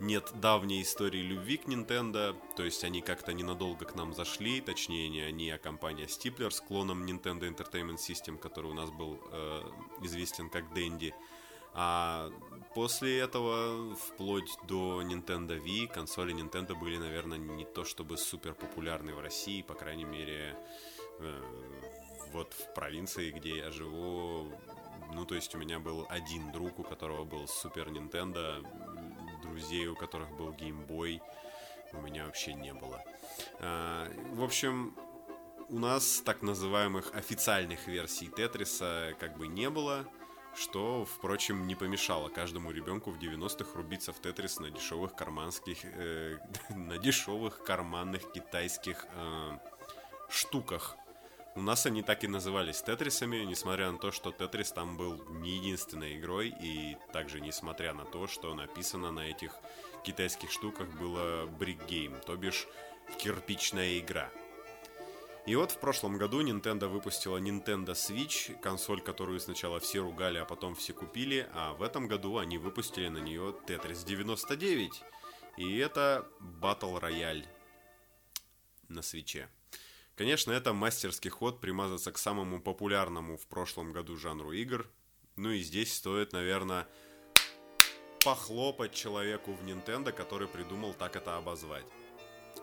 нет 0.00 0.30
давней 0.34 0.82
истории 0.82 1.20
любви 1.20 1.56
к 1.56 1.66
Nintendo, 1.66 2.36
то 2.56 2.62
есть 2.62 2.84
они 2.84 3.00
как-то 3.00 3.32
ненадолго 3.32 3.86
к 3.86 3.94
нам 3.94 4.12
зашли, 4.14 4.60
точнее 4.60 5.08
не 5.08 5.20
они, 5.22 5.50
а 5.50 5.58
компания 5.58 6.04
Stipler 6.04 6.50
с 6.50 6.60
клоном 6.60 7.06
Nintendo 7.06 7.48
Entertainment 7.48 7.96
System, 7.98 8.36
который 8.36 8.70
у 8.70 8.74
нас 8.74 8.90
был 8.90 9.18
э, 9.30 9.62
известен 10.02 10.50
как 10.50 10.64
Dendy. 10.76 11.14
А 11.74 12.30
после 12.74 13.18
этого, 13.18 13.94
вплоть 13.94 14.56
до 14.66 15.02
Nintendo 15.02 15.62
Wii, 15.62 15.88
консоли 15.88 16.34
Nintendo 16.34 16.74
были, 16.74 16.96
наверное, 16.96 17.38
не 17.38 17.64
то 17.64 17.84
чтобы 17.84 18.16
супер 18.16 18.54
популярны 18.54 19.14
в 19.14 19.20
России, 19.20 19.62
по 19.62 19.74
крайней 19.74 20.04
мере, 20.04 20.56
э, 21.18 21.42
вот 22.32 22.52
в 22.54 22.74
провинции, 22.74 23.30
где 23.30 23.58
я 23.58 23.70
живу, 23.70 24.52
ну, 25.14 25.24
то 25.24 25.34
есть 25.34 25.54
у 25.54 25.58
меня 25.58 25.78
был 25.78 26.06
один 26.08 26.52
друг, 26.52 26.78
у 26.78 26.82
которого 26.82 27.24
был 27.24 27.46
Супер 27.46 27.88
Nintendo, 27.88 28.64
друзей, 29.42 29.86
у 29.86 29.94
которых 29.94 30.30
был 30.36 30.50
Game 30.50 30.86
Boy, 30.86 31.20
у 31.92 32.00
меня 32.00 32.24
вообще 32.24 32.54
не 32.54 32.72
было. 32.72 33.02
А, 33.58 34.08
в 34.32 34.42
общем, 34.42 34.96
у 35.68 35.78
нас 35.78 36.22
так 36.24 36.42
называемых 36.42 37.14
официальных 37.14 37.86
версий 37.86 38.28
Тетриса 38.28 39.14
как 39.18 39.36
бы 39.36 39.46
не 39.46 39.68
было, 39.68 40.06
что, 40.54 41.04
впрочем, 41.04 41.66
не 41.66 41.74
помешало 41.74 42.28
каждому 42.28 42.70
ребенку 42.70 43.10
в 43.10 43.18
90-х 43.18 43.70
рубиться 43.74 44.12
в 44.12 44.20
Тетрис 44.20 44.60
на 44.60 44.70
дешевых 44.70 45.14
карманских, 45.14 45.78
э, 45.82 46.38
на 46.70 46.98
дешевых 46.98 47.62
карманных 47.62 48.32
китайских 48.32 49.06
э, 49.14 49.58
штуках. 50.28 50.96
У 51.54 51.60
нас 51.60 51.84
они 51.84 52.02
так 52.02 52.24
и 52.24 52.28
назывались 52.28 52.80
Тетрисами, 52.82 53.44
несмотря 53.44 53.90
на 53.90 53.98
то, 53.98 54.10
что 54.10 54.30
Тетрис 54.30 54.72
там 54.72 54.96
был 54.96 55.22
не 55.28 55.56
единственной 55.56 56.18
игрой, 56.18 56.48
и 56.48 56.96
также 57.12 57.40
несмотря 57.40 57.92
на 57.92 58.04
то, 58.04 58.26
что 58.26 58.54
написано 58.54 59.10
на 59.10 59.20
этих 59.20 59.54
китайских 60.02 60.50
штуках 60.50 60.88
было 60.98 61.46
Brick 61.46 61.86
Game, 61.86 62.18
то 62.24 62.36
бишь 62.36 62.66
кирпичная 63.18 63.98
игра– 63.98 64.30
и 65.44 65.56
вот 65.56 65.72
в 65.72 65.78
прошлом 65.78 66.18
году 66.18 66.40
Nintendo 66.40 66.86
выпустила 66.86 67.38
Nintendo 67.38 67.94
Switch, 67.94 68.56
консоль, 68.60 69.00
которую 69.00 69.40
сначала 69.40 69.80
все 69.80 70.00
ругали, 70.00 70.38
а 70.38 70.44
потом 70.44 70.76
все 70.76 70.92
купили, 70.92 71.48
а 71.52 71.74
в 71.74 71.82
этом 71.82 72.06
году 72.06 72.38
они 72.38 72.58
выпустили 72.58 73.08
на 73.08 73.18
нее 73.18 73.56
Tetris 73.66 74.04
99. 74.06 75.02
И 75.56 75.76
это 75.78 76.28
Battle 76.40 77.00
Royale 77.00 77.44
на 78.88 79.02
свече. 79.02 79.48
Конечно, 80.14 80.52
это 80.52 80.72
мастерский 80.72 81.30
ход 81.30 81.60
примазаться 81.60 82.12
к 82.12 82.18
самому 82.18 82.62
популярному 82.62 83.36
в 83.36 83.46
прошлом 83.48 83.92
году 83.92 84.16
жанру 84.16 84.52
игр. 84.52 84.88
Ну 85.34 85.50
и 85.50 85.60
здесь 85.60 85.92
стоит, 85.92 86.32
наверное, 86.32 86.86
похлопать 88.24 88.94
человеку 88.94 89.54
в 89.54 89.64
Nintendo, 89.64 90.12
который 90.12 90.46
придумал 90.46 90.94
так 90.94 91.16
это 91.16 91.36
обозвать. 91.36 91.84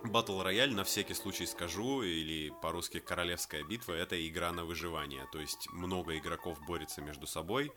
Battle 0.04 0.44
Royale, 0.44 0.74
на 0.74 0.84
всякий 0.84 1.14
случай 1.14 1.46
скажу, 1.46 2.02
или 2.04 2.54
по-русски 2.62 3.00
Королевская 3.00 3.64
битва, 3.64 3.94
это 3.94 4.16
игра 4.28 4.52
на 4.52 4.64
выживание. 4.64 5.28
То 5.32 5.40
есть 5.40 5.70
много 5.72 6.18
игроков 6.18 6.58
борется 6.66 7.02
между 7.02 7.28
собой. 7.28 7.72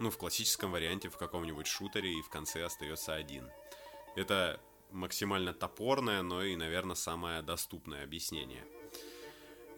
Ну, 0.00 0.10
в 0.10 0.16
классическом 0.16 0.72
варианте, 0.72 1.08
в 1.08 1.16
каком-нибудь 1.16 1.66
шутере, 1.66 2.12
и 2.12 2.22
в 2.22 2.28
конце 2.28 2.64
остается 2.64 3.14
один. 3.14 3.50
Это 4.14 4.60
максимально 4.90 5.52
топорное, 5.52 6.22
но 6.22 6.42
и, 6.42 6.56
наверное, 6.56 6.96
самое 6.96 7.42
доступное 7.42 8.04
объяснение. 8.04 8.64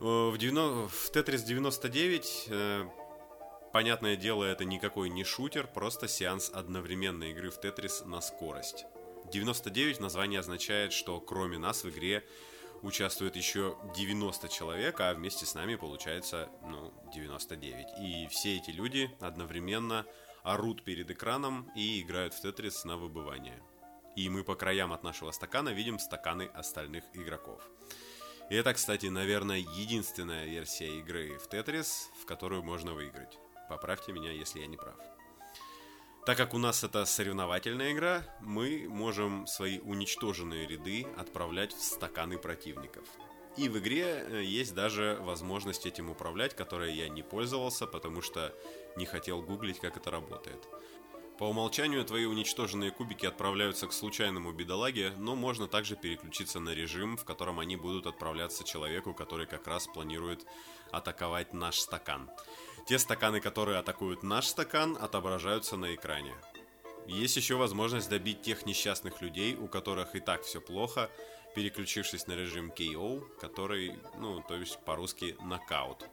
Э, 0.00 0.30
в, 0.30 0.38
90... 0.38 0.88
в 0.88 1.10
Tetris 1.12 1.44
99, 1.44 2.44
э, 2.48 2.88
понятное 3.72 4.16
дело, 4.16 4.44
это 4.44 4.64
никакой 4.64 5.08
не 5.08 5.24
шутер, 5.24 5.66
просто 5.66 6.08
сеанс 6.08 6.50
одновременной 6.52 7.32
игры 7.32 7.50
в 7.50 7.58
Tetris 7.58 8.04
на 8.06 8.20
скорость. 8.20 8.86
99 9.30 10.00
название 10.00 10.40
означает, 10.40 10.92
что 10.92 11.20
кроме 11.20 11.58
нас 11.58 11.84
в 11.84 11.90
игре 11.90 12.24
участвует 12.82 13.36
еще 13.36 13.76
90 13.96 14.48
человек, 14.48 15.00
а 15.00 15.12
вместе 15.14 15.44
с 15.44 15.54
нами 15.54 15.74
получается, 15.74 16.48
ну, 16.62 16.92
99. 17.12 17.86
И 18.00 18.28
все 18.30 18.56
эти 18.56 18.70
люди 18.70 19.10
одновременно 19.20 20.06
орут 20.42 20.82
перед 20.84 21.10
экраном 21.10 21.70
и 21.74 22.00
играют 22.00 22.34
в 22.34 22.40
Тетрис 22.40 22.84
на 22.84 22.96
выбывание. 22.96 23.60
И 24.16 24.28
мы 24.28 24.44
по 24.44 24.54
краям 24.54 24.92
от 24.92 25.02
нашего 25.02 25.30
стакана 25.30 25.70
видим 25.70 25.98
стаканы 25.98 26.44
остальных 26.54 27.04
игроков. 27.14 27.62
И 28.50 28.54
это, 28.54 28.72
кстати, 28.72 29.06
наверное, 29.06 29.58
единственная 29.58 30.46
версия 30.46 30.98
игры 30.98 31.38
в 31.38 31.48
Тетрис, 31.48 32.08
в 32.22 32.24
которую 32.24 32.62
можно 32.62 32.94
выиграть. 32.94 33.38
Поправьте 33.68 34.12
меня, 34.12 34.32
если 34.32 34.60
я 34.60 34.66
не 34.66 34.76
прав. 34.78 34.96
Так 36.28 36.36
как 36.36 36.52
у 36.52 36.58
нас 36.58 36.84
это 36.84 37.06
соревновательная 37.06 37.92
игра, 37.92 38.22
мы 38.42 38.84
можем 38.86 39.46
свои 39.46 39.78
уничтоженные 39.78 40.66
ряды 40.66 41.06
отправлять 41.16 41.72
в 41.72 41.82
стаканы 41.82 42.36
противников. 42.36 43.04
И 43.56 43.70
в 43.70 43.78
игре 43.78 44.04
э, 44.04 44.42
есть 44.44 44.74
даже 44.74 45.16
возможность 45.22 45.86
этим 45.86 46.10
управлять, 46.10 46.54
которой 46.54 46.94
я 46.94 47.08
не 47.08 47.22
пользовался, 47.22 47.86
потому 47.86 48.20
что 48.20 48.54
не 48.94 49.06
хотел 49.06 49.40
гуглить, 49.40 49.80
как 49.80 49.96
это 49.96 50.10
работает. 50.10 50.68
По 51.38 51.44
умолчанию 51.44 52.04
твои 52.04 52.26
уничтоженные 52.26 52.90
кубики 52.90 53.24
отправляются 53.24 53.86
к 53.86 53.94
случайному 53.94 54.52
бедолаге, 54.52 55.14
но 55.16 55.34
можно 55.34 55.66
также 55.66 55.96
переключиться 55.96 56.60
на 56.60 56.74
режим, 56.74 57.16
в 57.16 57.24
котором 57.24 57.58
они 57.58 57.76
будут 57.76 58.06
отправляться 58.06 58.64
человеку, 58.64 59.14
который 59.14 59.46
как 59.46 59.66
раз 59.66 59.86
планирует 59.86 60.44
атаковать 60.92 61.52
наш 61.52 61.78
стакан. 61.78 62.30
Те 62.86 62.98
стаканы, 62.98 63.40
которые 63.40 63.78
атакуют 63.78 64.22
наш 64.22 64.46
стакан, 64.46 64.96
отображаются 65.00 65.76
на 65.76 65.94
экране. 65.94 66.34
Есть 67.06 67.36
еще 67.36 67.56
возможность 67.56 68.08
добить 68.08 68.42
тех 68.42 68.66
несчастных 68.66 69.22
людей, 69.22 69.54
у 69.56 69.66
которых 69.66 70.14
и 70.14 70.20
так 70.20 70.42
все 70.42 70.60
плохо, 70.60 71.10
переключившись 71.54 72.26
на 72.26 72.34
режим 72.34 72.70
KO, 72.70 73.22
который, 73.40 73.98
ну, 74.18 74.42
то 74.46 74.54
есть 74.54 74.78
по-русски 74.84 75.36
нокаут. 75.40 76.04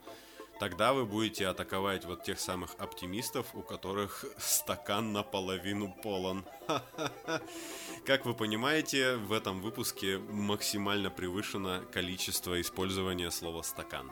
Тогда 0.60 0.94
вы 0.94 1.06
будете 1.06 1.48
атаковать 1.48 2.06
вот 2.06 2.24
тех 2.24 2.40
самых 2.40 2.76
оптимистов, 2.78 3.54
у 3.54 3.62
которых 3.62 4.24
стакан 4.38 5.12
наполовину 5.12 5.94
полон. 6.02 6.46
Как 8.06 8.26
вы 8.26 8.34
понимаете, 8.34 9.18
в 9.18 9.34
этом 9.34 9.62
выпуске 9.62 10.18
максимально 10.18 11.10
превышено 11.10 11.82
количество 11.92 12.60
использования 12.62 13.32
слова 13.32 13.64
«стакан». 13.64 14.12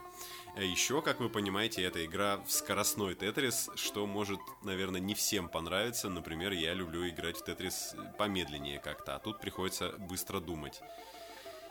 А 0.56 0.62
еще, 0.62 1.02
как 1.02 1.20
вы 1.20 1.30
понимаете, 1.30 1.82
эта 1.84 2.06
игра 2.06 2.38
в 2.38 2.52
скоростной 2.52 3.16
Тетрис, 3.16 3.72
что 3.76 4.06
может, 4.06 4.40
наверное, 4.62 5.02
не 5.02 5.16
всем 5.16 5.50
понравиться. 5.50 6.10
Например, 6.10 6.52
я 6.52 6.76
люблю 6.76 7.08
играть 7.10 7.38
в 7.38 7.44
Тетрис 7.44 7.96
помедленнее 8.20 8.80
как-то, 8.80 9.16
а 9.16 9.20
тут 9.20 9.42
приходится 9.42 9.94
быстро 9.98 10.40
думать. 10.40 10.82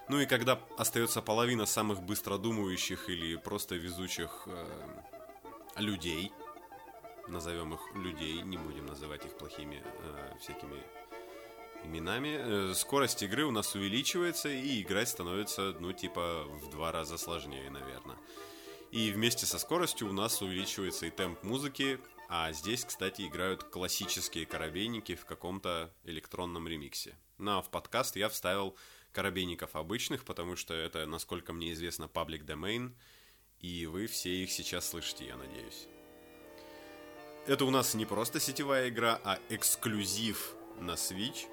Ну 0.09 0.21
и 0.21 0.27
когда 0.27 0.59
остается 0.77 1.23
половина 1.23 1.65
самых 1.65 2.03
быстродумающих 2.03 3.09
или 3.09 3.37
просто 3.37 3.77
везучих 3.77 4.43
э, 4.47 4.67
людей, 5.77 6.33
назовем 7.29 7.75
их 7.75 7.81
людей, 7.95 8.43
не 8.43 8.57
будем 8.57 8.87
называть 8.87 9.25
их 9.25 9.39
плохими 9.39 9.81
э, 9.85 10.35
всякими 10.41 10.83
именами, 11.85 12.71
э, 12.71 12.75
скорость 12.75 13.23
игры 13.23 13.45
у 13.45 13.53
нас 13.53 13.77
увеличивается 13.77 14.49
и 14.49 14.83
играть 14.83 15.09
становится, 15.09 15.75
ну, 15.79 15.93
типа, 15.93 16.45
в 16.49 16.69
два 16.69 16.91
раза 16.91 17.17
сложнее, 17.17 17.71
наверное. 17.71 18.17
И 18.93 19.11
вместе 19.11 19.47
со 19.47 19.59
скоростью 19.59 20.11
у 20.11 20.13
нас 20.13 20.43
увеличивается 20.43 21.07
и 21.07 21.11
темп 21.11 21.43
музыки, 21.45 21.99
а 22.29 22.53
здесь, 22.53 22.85
кстати, 22.85 23.23
играют 23.23 23.65
классические 23.65 24.45
коробейники 24.45 25.15
в 25.15 25.25
каком-то 25.25 25.91
электронном 26.05 26.69
ремиксе. 26.69 27.17
А 27.39 27.63
в 27.63 27.71
подкаст 27.71 28.17
я 28.17 28.29
вставил 28.29 28.77
коробейников 29.13 29.77
обычных, 29.77 30.27
потому 30.27 30.57
что 30.57 30.75
это, 30.75 31.07
насколько 31.07 31.55
мне 31.55 31.73
известно, 31.73 32.05
public 32.05 32.45
domain, 32.45 32.93
и 33.61 33.87
вы 33.87 34.07
все 34.09 34.43
их 34.43 34.53
сейчас 34.53 34.91
слышите, 34.91 35.25
я 35.27 35.39
надеюсь. 35.39 35.89
Это 37.47 37.65
у 37.65 37.71
нас 37.71 37.95
не 37.95 38.05
просто 38.05 38.41
сетевая 38.41 38.91
игра, 38.91 39.19
а 39.25 39.39
эксклюзив 39.49 40.55
на 40.79 40.93
Switch, 40.93 41.47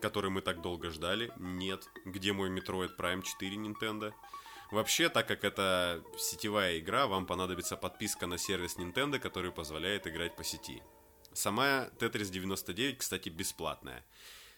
который 0.00 0.30
мы 0.30 0.40
так 0.40 0.62
долго 0.62 0.88
ждали. 0.88 1.30
Нет, 1.36 1.86
где 2.06 2.32
мой 2.32 2.48
Metroid 2.48 2.96
Prime 2.96 3.20
4 3.20 3.56
Nintendo? 3.56 4.14
Вообще, 4.70 5.08
так 5.08 5.28
как 5.28 5.44
это 5.44 6.02
сетевая 6.18 6.78
игра, 6.78 7.06
вам 7.06 7.26
понадобится 7.26 7.76
подписка 7.76 8.26
на 8.26 8.36
сервис 8.36 8.76
Nintendo, 8.76 9.18
который 9.18 9.52
позволяет 9.52 10.06
играть 10.06 10.34
по 10.34 10.42
сети. 10.42 10.82
Сама 11.32 11.88
Tetris 11.98 12.30
99, 12.30 12.98
кстати, 12.98 13.28
бесплатная. 13.28 14.04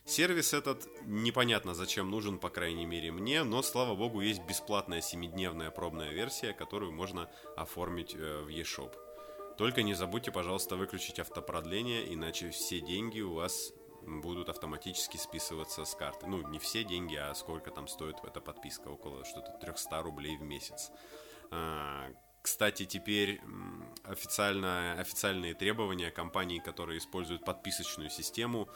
Сервис 0.07 0.55
этот 0.55 0.89
непонятно 1.05 1.75
зачем 1.75 2.11
нужен, 2.11 2.39
по 2.39 2.49
крайней 2.49 2.87
мере 2.87 3.13
мне, 3.13 3.43
но, 3.43 3.61
слава 3.61 3.95
богу, 3.95 4.23
есть 4.23 4.43
бесплатная 4.43 5.01
7-дневная 5.01 5.71
пробная 5.71 6.13
версия, 6.13 6.55
которую 6.55 6.93
можно 6.93 7.29
оформить 7.57 8.15
э, 8.15 8.43
в 8.43 8.49
eShop. 8.49 8.95
Только 9.59 9.83
не 9.83 9.93
забудьте, 9.93 10.31
пожалуйста, 10.31 10.77
выключить 10.77 11.19
автопродление, 11.19 12.15
иначе 12.15 12.51
все 12.51 12.81
деньги 12.81 13.21
у 13.21 13.35
вас 13.35 13.75
будут 14.03 14.49
автоматически 14.49 15.17
списываться 15.17 15.85
с 15.85 15.95
карты. 15.95 16.27
Ну, 16.27 16.47
не 16.49 16.59
все 16.59 16.85
деньги, 16.85 17.17
а 17.17 17.35
сколько 17.35 17.71
там 17.71 17.89
стоит 17.89 18.17
эта 18.25 18.41
подписка, 18.41 18.89
около 18.89 19.25
что-то 19.25 19.53
300 19.61 20.03
рублей 20.03 20.37
в 20.37 20.43
месяц. 20.43 20.91
А, 21.51 22.09
кстати, 22.43 22.85
теперь 22.85 23.41
официально, 24.05 24.93
официальные 24.99 25.55
требования 25.55 26.11
компаний, 26.11 26.61
которые 26.61 26.99
используют 26.99 27.45
подписочную 27.45 28.11
систему, 28.11 28.69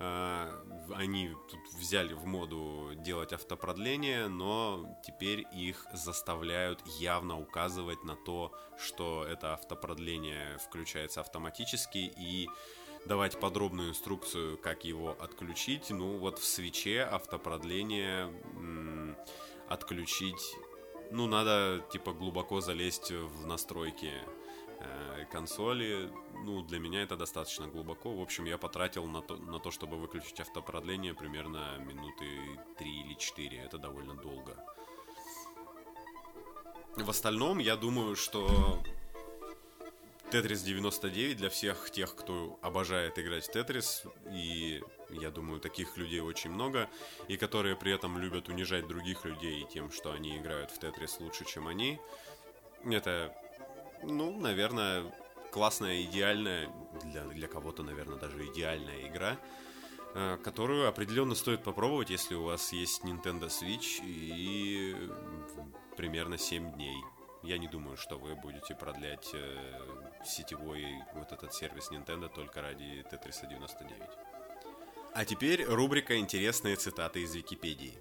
а, 0.00 0.64
они 0.94 1.34
тут 1.50 1.60
взяли 1.74 2.12
в 2.12 2.24
моду 2.24 2.92
делать 2.96 3.32
автопродление, 3.32 4.28
но 4.28 4.98
теперь 5.04 5.44
их 5.52 5.86
заставляют 5.92 6.80
явно 7.00 7.38
указывать 7.38 8.04
на 8.04 8.14
то, 8.14 8.52
что 8.78 9.24
это 9.24 9.54
автопродление 9.54 10.58
включается 10.58 11.20
автоматически 11.20 12.12
и 12.16 12.48
давать 13.08 13.40
подробную 13.40 13.90
инструкцию, 13.90 14.58
как 14.58 14.84
его 14.84 15.16
отключить. 15.18 15.90
Ну 15.90 16.18
вот 16.18 16.38
в 16.38 16.44
свече 16.44 17.02
автопродление 17.02 18.32
отключить, 19.68 20.54
ну 21.10 21.26
надо 21.26 21.84
типа 21.90 22.12
глубоко 22.12 22.60
залезть 22.60 23.10
в 23.10 23.46
настройки 23.46 24.12
Э, 24.80 25.24
консоли. 25.30 26.10
Ну, 26.44 26.62
для 26.62 26.78
меня 26.78 27.02
это 27.02 27.16
достаточно 27.16 27.66
глубоко. 27.66 28.14
В 28.14 28.20
общем, 28.20 28.44
я 28.44 28.58
потратил 28.58 29.06
на 29.06 29.22
то, 29.22 29.36
на 29.36 29.58
то 29.58 29.70
чтобы 29.70 29.96
выключить 29.96 30.40
автопродление, 30.40 31.14
примерно 31.14 31.78
минуты 31.78 32.26
3 32.78 33.00
или 33.00 33.14
4. 33.14 33.58
Это 33.58 33.78
довольно 33.78 34.14
долго. 34.14 34.56
В 36.96 37.10
остальном, 37.10 37.58
я 37.58 37.76
думаю, 37.76 38.14
что 38.14 38.80
Tetris 40.30 40.64
99 40.64 41.36
для 41.36 41.48
всех 41.48 41.90
тех, 41.90 42.14
кто 42.14 42.58
обожает 42.62 43.18
играть 43.18 43.46
в 43.46 43.54
Tetris, 43.54 44.06
и 44.32 44.82
я 45.10 45.30
думаю, 45.30 45.60
таких 45.60 45.96
людей 45.96 46.20
очень 46.20 46.50
много, 46.50 46.88
и 47.28 47.36
которые 47.36 47.76
при 47.76 47.92
этом 47.92 48.18
любят 48.18 48.48
унижать 48.48 48.86
других 48.86 49.24
людей 49.24 49.66
тем, 49.72 49.90
что 49.90 50.12
они 50.12 50.36
играют 50.36 50.70
в 50.70 50.78
Tetris 50.78 51.16
лучше, 51.20 51.44
чем 51.44 51.66
они. 51.66 51.98
Это 52.84 53.34
ну, 54.02 54.38
наверное, 54.38 55.04
классная, 55.50 56.02
идеальная, 56.02 56.70
для, 57.04 57.24
для 57.24 57.48
кого-то, 57.48 57.82
наверное, 57.82 58.18
даже 58.18 58.46
идеальная 58.46 59.08
игра, 59.08 59.36
э, 60.14 60.38
которую 60.42 60.88
определенно 60.88 61.34
стоит 61.34 61.62
попробовать, 61.62 62.10
если 62.10 62.34
у 62.34 62.44
вас 62.44 62.72
есть 62.72 63.02
Nintendo 63.04 63.48
Switch 63.48 64.00
и 64.04 64.94
примерно 65.96 66.38
7 66.38 66.72
дней. 66.74 66.96
Я 67.48 67.56
не 67.56 67.66
думаю, 67.66 67.96
что 67.96 68.18
вы 68.18 68.34
будете 68.34 68.74
продлять 68.74 69.30
э, 69.32 69.56
сетевой 70.22 70.84
вот 71.14 71.32
этот 71.32 71.54
сервис 71.54 71.90
Nintendo 71.90 72.28
только 72.28 72.60
ради 72.60 73.02
Tetris 73.10 73.48
99. 73.48 74.02
А 75.14 75.24
теперь 75.24 75.64
рубрика 75.64 76.18
«Интересные 76.18 76.76
цитаты 76.76 77.22
из 77.22 77.34
Википедии». 77.34 77.94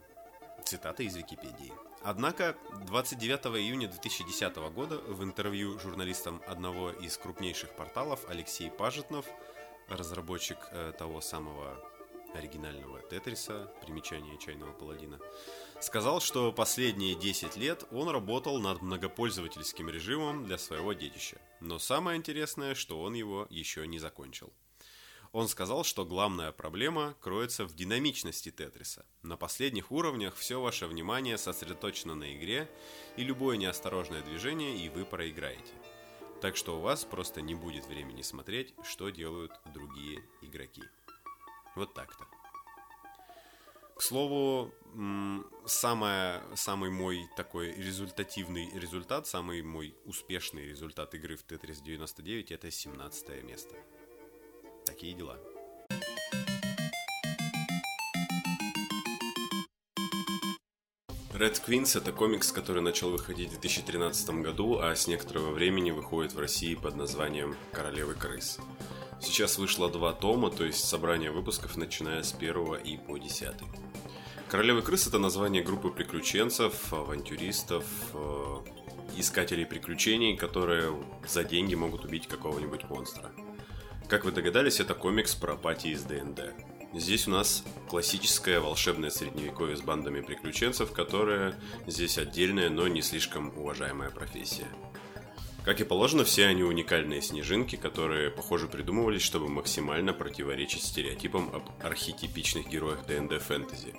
Цитаты 0.66 1.06
из 1.06 1.16
Википедии. 1.16 1.72
Однако 2.04 2.58
29 2.88 3.46
июня 3.58 3.88
2010 3.88 4.58
года 4.74 4.98
в 4.98 5.24
интервью 5.24 5.80
журналистам 5.80 6.42
одного 6.46 6.92
из 6.92 7.18
крупнейших 7.18 7.74
порталов 7.74 8.30
Алексей 8.30 8.70
Пажетнов, 8.70 9.26
разработчик 9.88 10.58
э, 10.72 10.92
того 11.00 11.22
самого 11.22 11.82
оригинального 12.34 13.02
Тетриса, 13.02 13.72
примечание 13.82 14.38
чайного 14.40 14.74
паладина, 14.74 15.20
сказал, 15.80 16.22
что 16.22 16.52
последние 16.52 17.16
10 17.16 17.56
лет 17.58 17.86
он 17.92 18.10
работал 18.10 18.60
над 18.60 18.82
многопользовательским 18.82 19.90
режимом 19.90 20.46
для 20.46 20.58
своего 20.58 20.94
детища. 20.94 21.38
Но 21.60 21.80
самое 21.80 22.18
интересное, 22.18 22.76
что 22.76 23.02
он 23.02 23.14
его 23.14 23.48
еще 23.50 23.88
не 23.88 24.00
закончил. 24.00 24.52
Он 25.32 25.48
сказал, 25.48 25.84
что 25.84 26.06
главная 26.06 26.52
проблема 26.52 27.16
кроется 27.20 27.66
в 27.66 27.76
динамичности 27.76 28.50
Тетриса. 28.50 29.06
На 29.24 29.38
последних 29.38 29.92
уровнях 29.92 30.36
все 30.36 30.60
ваше 30.60 30.88
внимание 30.88 31.38
сосредоточено 31.38 32.16
на 32.16 32.36
игре, 32.36 32.70
и 33.18 33.24
любое 33.24 33.58
неосторожное 33.58 34.22
движение, 34.22 34.78
и 34.78 34.90
вы 34.90 35.06
проиграете. 35.06 35.74
Так 36.42 36.56
что 36.56 36.78
у 36.78 36.82
вас 36.82 37.04
просто 37.04 37.42
не 37.42 37.56
будет 37.56 37.88
времени 37.88 38.22
смотреть, 38.22 38.74
что 38.84 39.10
делают 39.10 39.52
другие 39.74 40.24
игроки. 40.42 40.84
Вот 41.76 41.94
так-то. 41.94 42.37
К 43.98 44.02
слову, 44.04 44.72
самое, 45.66 46.44
самый 46.56 46.92
мой 46.92 47.28
такой 47.36 47.72
результативный 47.72 48.70
результат, 48.76 49.26
самый 49.26 49.64
мой 49.64 49.96
успешный 50.06 50.68
результат 50.68 51.16
игры 51.16 51.36
в 51.36 51.44
Tetris 51.44 51.84
99 51.84 52.52
это 52.52 52.70
17 52.70 53.44
место. 53.44 53.76
Такие 54.86 55.16
дела. 55.16 55.40
Red 61.34 61.60
Queens 61.66 61.98
это 61.98 62.12
комикс, 62.12 62.52
который 62.52 62.84
начал 62.84 63.10
выходить 63.10 63.50
в 63.50 63.60
2013 63.60 64.30
году, 64.42 64.78
а 64.80 64.96
с 64.96 65.08
некоторого 65.08 65.52
времени 65.52 65.90
выходит 65.90 66.34
в 66.34 66.40
России 66.40 66.76
под 66.76 66.96
названием 66.96 67.56
«Королевы 67.72 68.14
крыс». 68.14 68.60
Сейчас 69.20 69.58
вышло 69.58 69.90
два 69.90 70.14
тома, 70.14 70.52
то 70.52 70.64
есть 70.64 70.84
собрание 70.84 71.32
выпусков, 71.32 71.76
начиная 71.76 72.22
с 72.22 72.32
первого 72.32 72.76
и 72.76 72.98
по 72.98 73.18
десятый. 73.18 73.68
«Королевы 74.50 74.82
крыс»— 74.82 75.08
это 75.08 75.20
название 75.20 75.64
группы 75.64 75.90
приключенцев, 75.90 76.94
авантюристов, 76.94 77.86
э, 78.14 78.56
искателей 79.18 79.66
приключений, 79.66 80.38
которые 80.38 80.94
за 81.28 81.44
деньги 81.44 81.76
могут 81.76 82.06
убить 82.06 82.28
какого-нибудь 82.28 82.86
монстра– 82.90 83.32
как 84.08 84.24
вы 84.24 84.32
догадались, 84.32 84.80
это 84.80 84.94
комикс 84.94 85.36
про 85.36 85.58
пати 85.58 85.88
из 85.88 86.04
ДНД. 86.04 86.54
Здесь 86.94 87.28
у 87.28 87.32
нас 87.32 87.66
классическое 87.90 88.62
волшебное 88.62 89.10
средневековье 89.10 89.76
с 89.76 89.82
бандами 89.82 90.22
приключенцев, 90.22 90.94
которое 90.94 91.56
здесь 91.88 92.18
отдельная, 92.18 92.70
но 92.70 92.88
не 92.88 93.02
слишком 93.02 93.52
уважаемая 93.58 94.10
профессия. 94.10 94.68
Как 95.68 95.82
и 95.82 95.84
положено, 95.84 96.24
все 96.24 96.46
они 96.46 96.64
уникальные 96.64 97.22
снежинки, 97.22 97.76
которые, 97.76 98.32
похоже, 98.32 98.70
придумывались, 98.70 99.22
чтобы 99.22 99.50
максимально 99.50 100.14
противоречить 100.14 100.82
стереотипам 100.82 101.54
об 101.54 101.64
архетипичных 101.86 102.70
героях 102.70 103.06
ДНД 103.06 103.42
фэнтези. 103.42 103.94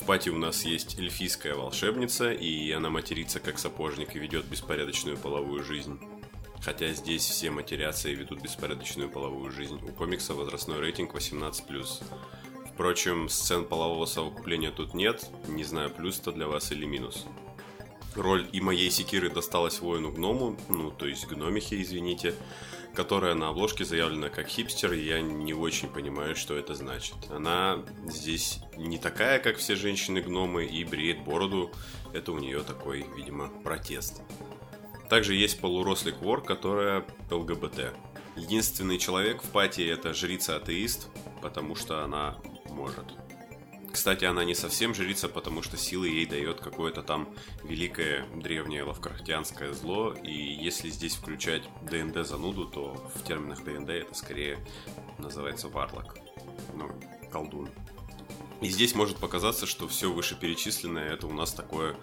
В 0.00 0.06
пати 0.06 0.30
у 0.30 0.38
нас 0.38 0.64
есть 0.64 0.98
эльфийская 0.98 1.54
волшебница, 1.54 2.32
и 2.32 2.72
она 2.72 2.88
матерится 2.88 3.38
как 3.38 3.58
сапожник 3.58 4.16
и 4.16 4.18
ведет 4.18 4.46
беспорядочную 4.46 5.18
половую 5.18 5.62
жизнь. 5.62 6.00
Хотя 6.62 6.90
здесь 6.94 7.26
все 7.26 7.50
матерятся 7.50 8.08
и 8.08 8.14
ведут 8.14 8.40
беспорядочную 8.40 9.10
половую 9.10 9.52
жизнь. 9.52 9.78
У 9.86 9.92
комикса 9.92 10.32
возрастной 10.32 10.80
рейтинг 10.80 11.14
18+. 11.14 12.02
Впрочем, 12.72 13.28
сцен 13.28 13.66
полового 13.66 14.06
совокупления 14.06 14.70
тут 14.70 14.94
нет. 14.94 15.28
Не 15.48 15.64
знаю, 15.64 15.90
плюс 15.90 16.18
это 16.18 16.32
для 16.32 16.46
вас 16.46 16.72
или 16.72 16.86
минус. 16.86 17.26
Роль 18.18 18.48
и 18.52 18.60
моей 18.60 18.90
секиры 18.90 19.30
досталась 19.30 19.80
воину-гному, 19.80 20.56
ну, 20.68 20.90
то 20.90 21.06
есть 21.06 21.26
гномихе, 21.28 21.80
извините, 21.80 22.34
которая 22.94 23.34
на 23.34 23.48
обложке 23.50 23.84
заявлена 23.84 24.28
как 24.28 24.48
хипстер, 24.48 24.92
и 24.92 25.04
я 25.04 25.20
не 25.20 25.54
очень 25.54 25.88
понимаю, 25.88 26.34
что 26.34 26.56
это 26.56 26.74
значит. 26.74 27.14
Она 27.30 27.84
здесь 28.08 28.58
не 28.76 28.98
такая, 28.98 29.38
как 29.38 29.56
все 29.58 29.76
женщины-гномы, 29.76 30.64
и 30.64 30.84
бреет 30.84 31.22
бороду. 31.22 31.70
Это 32.12 32.32
у 32.32 32.38
нее 32.38 32.62
такой, 32.62 33.06
видимо, 33.16 33.48
протест. 33.62 34.22
Также 35.08 35.36
есть 35.36 35.60
полурослик 35.60 36.18
вор, 36.20 36.42
которая 36.42 37.04
ЛГБТ. 37.30 37.94
Единственный 38.36 38.98
человек 38.98 39.42
в 39.42 39.50
пати 39.50 39.82
это 39.82 40.12
жрица-атеист, 40.12 41.08
потому 41.40 41.76
что 41.76 42.02
она 42.02 42.36
может. 42.70 43.17
Кстати, 43.98 44.24
она 44.26 44.44
не 44.44 44.54
совсем 44.54 44.94
жрица, 44.94 45.28
потому 45.28 45.60
что 45.60 45.76
силы 45.76 46.06
ей 46.06 46.24
дает 46.24 46.60
какое-то 46.60 47.02
там 47.02 47.28
великое 47.64 48.24
древнее 48.36 48.84
лавкрафтианское 48.84 49.72
зло, 49.72 50.14
и 50.22 50.32
если 50.32 50.88
здесь 50.88 51.16
включать 51.16 51.64
ДНД 51.82 52.24
зануду, 52.24 52.66
то 52.66 53.10
в 53.16 53.24
терминах 53.24 53.64
ДНД 53.64 53.90
это 53.90 54.14
скорее 54.14 54.64
называется 55.18 55.66
варлок, 55.66 56.16
ну, 56.76 56.88
колдун. 57.32 57.70
И 58.60 58.68
здесь 58.68 58.94
может 58.94 59.16
показаться, 59.16 59.66
что 59.66 59.88
все 59.88 60.12
вышеперечисленное 60.12 61.14
это 61.14 61.26
у 61.26 61.32
нас 61.32 61.52
такое 61.52 61.96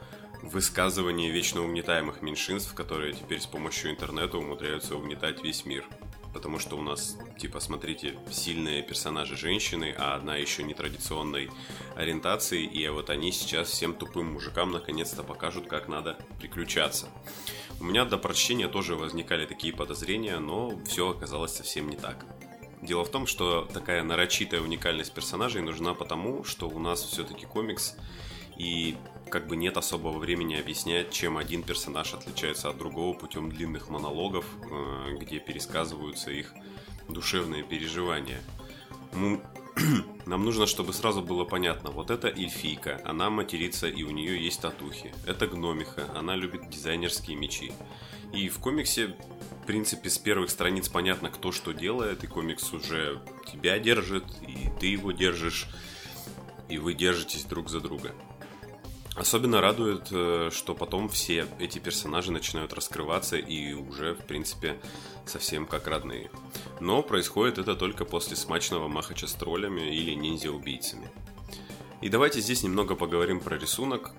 высказывание 0.43 1.31
вечно 1.31 1.63
угнетаемых 1.63 2.21
меньшинств, 2.21 2.73
которые 2.73 3.13
теперь 3.13 3.39
с 3.39 3.47
помощью 3.47 3.91
интернета 3.91 4.37
умудряются 4.37 4.97
угнетать 4.97 5.41
весь 5.41 5.65
мир. 5.65 5.85
Потому 6.35 6.59
что 6.59 6.77
у 6.77 6.81
нас, 6.81 7.17
типа, 7.39 7.61
смотрите, 7.61 8.19
сильные 8.29 8.83
персонажи 8.83 9.37
женщины, 9.37 9.95
а 9.97 10.15
одна 10.15 10.35
еще 10.35 10.63
нетрадиционной 10.63 11.49
ориентации, 11.95 12.61
и 12.61 12.85
вот 12.89 13.09
они 13.09 13.31
сейчас 13.31 13.69
всем 13.69 13.93
тупым 13.93 14.33
мужикам 14.33 14.71
наконец-то 14.71 15.23
покажут, 15.23 15.67
как 15.67 15.87
надо 15.87 16.17
приключаться. 16.37 17.07
У 17.79 17.85
меня 17.85 18.03
до 18.03 18.17
прочтения 18.17 18.67
тоже 18.67 18.97
возникали 18.97 19.45
такие 19.45 19.73
подозрения, 19.73 20.37
но 20.39 20.77
все 20.85 21.11
оказалось 21.11 21.55
совсем 21.55 21.87
не 21.89 21.95
так. 21.95 22.25
Дело 22.81 23.05
в 23.05 23.09
том, 23.09 23.27
что 23.27 23.65
такая 23.73 24.03
нарочитая 24.03 24.59
уникальность 24.59 25.13
персонажей 25.13 25.61
нужна 25.61 25.93
потому, 25.93 26.43
что 26.43 26.67
у 26.67 26.79
нас 26.79 27.01
все-таки 27.01 27.45
комикс 27.45 27.95
и 28.57 28.97
как 29.29 29.47
бы 29.47 29.55
нет 29.55 29.77
особого 29.77 30.17
времени 30.17 30.55
объяснять, 30.55 31.11
чем 31.11 31.37
один 31.37 31.63
персонаж 31.63 32.13
отличается 32.13 32.69
от 32.69 32.77
другого 32.77 33.13
путем 33.17 33.49
длинных 33.49 33.89
монологов, 33.89 34.45
э, 34.69 35.17
где 35.19 35.39
пересказываются 35.39 36.31
их 36.31 36.53
душевные 37.07 37.63
переживания. 37.63 38.41
нам 40.25 40.43
нужно, 40.43 40.67
чтобы 40.67 40.93
сразу 40.93 41.21
было 41.21 41.43
понятно, 41.43 41.91
вот 41.91 42.09
это 42.09 42.27
эльфийка, 42.27 43.01
она 43.03 43.29
матерится 43.29 43.87
и 43.87 44.03
у 44.03 44.11
нее 44.11 44.43
есть 44.43 44.61
татухи. 44.61 45.13
Это 45.25 45.47
гномиха, 45.47 46.07
она 46.15 46.35
любит 46.35 46.69
дизайнерские 46.69 47.35
мечи. 47.35 47.71
И 48.33 48.49
в 48.49 48.59
комиксе, 48.59 49.15
в 49.61 49.65
принципе, 49.65 50.09
с 50.09 50.17
первых 50.17 50.49
страниц 50.49 50.89
понятно, 50.89 51.29
кто 51.29 51.51
что 51.51 51.73
делает, 51.73 52.23
и 52.23 52.27
комикс 52.27 52.73
уже 52.73 53.21
тебя 53.51 53.79
держит, 53.79 54.25
и 54.41 54.69
ты 54.79 54.87
его 54.87 55.11
держишь, 55.11 55.67
и 56.69 56.77
вы 56.77 56.93
держитесь 56.93 57.43
друг 57.43 57.69
за 57.69 57.79
друга. 57.79 58.11
Особенно 59.15 59.61
радует, 59.61 60.09
э, 60.11 60.49
что 60.51 60.75
потом 60.75 61.07
все 61.07 61.47
эти 61.57 61.79
персонажи 61.79 62.33
начинают 62.33 62.73
раскрываться 62.73 63.37
и 63.37 63.71
уже, 63.73 64.13
в 64.13 64.25
принципе, 64.25 64.77
совсем 65.25 65.65
как 65.65 65.87
родные. 65.87 66.29
Но 66.81 67.01
происходит 67.01 67.57
это 67.57 67.75
только 67.75 68.03
после 68.03 68.35
смачного 68.35 68.89
махача 68.89 69.27
с 69.27 69.33
троллями 69.33 69.95
или 69.95 70.11
ниндзя-убийцами. 70.11 71.09
И 72.01 72.09
давайте 72.09 72.41
здесь 72.41 72.63
немного 72.63 72.95
поговорим 72.95 73.39
про 73.39 73.57
рисунок, 73.57 74.11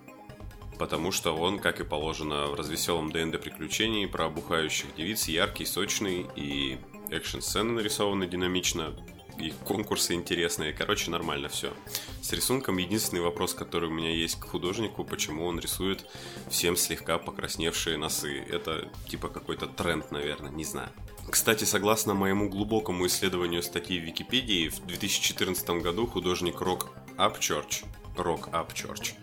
потому 0.78 1.12
что 1.12 1.36
он, 1.36 1.58
как 1.58 1.80
и 1.80 1.84
положено 1.84 2.46
в 2.46 2.54
развеселом 2.54 3.12
ДНД 3.12 3.38
приключении 3.38 4.06
про 4.06 4.26
обухающих 4.26 4.94
девиц, 4.96 5.28
яркий, 5.28 5.66
сочный 5.66 6.26
и 6.36 6.78
экшн-сцены 7.10 7.72
нарисованы 7.72 8.26
динамично, 8.26 8.96
и 9.38 9.52
конкурсы 9.64 10.14
интересные. 10.14 10.72
Короче, 10.72 11.10
нормально 11.10 11.48
все. 11.48 11.72
С 12.20 12.32
рисунком 12.32 12.78
единственный 12.78 13.20
вопрос, 13.20 13.54
который 13.54 13.88
у 13.88 13.92
меня 13.92 14.10
есть 14.10 14.40
к 14.40 14.44
художнику, 14.44 15.04
почему 15.04 15.46
он 15.46 15.58
рисует 15.60 16.06
всем 16.48 16.76
слегка 16.76 17.18
покрасневшие 17.18 17.96
носы. 17.96 18.38
Это 18.48 18.88
типа 19.08 19.28
какой-то 19.28 19.66
тренд, 19.66 20.10
наверное, 20.10 20.50
не 20.50 20.64
знаю. 20.64 20.90
Кстати, 21.30 21.64
согласно 21.64 22.14
моему 22.14 22.48
глубокому 22.48 23.06
исследованию 23.06 23.62
статьи 23.62 23.98
в 23.98 24.04
Википедии, 24.04 24.68
в 24.68 24.86
2014 24.86 25.68
году 25.82 26.06
художник 26.06 26.60
Рок 26.60 26.92
Апчорч, 27.16 27.82
Рок 28.16 28.48
Апчорч, 28.52 29.14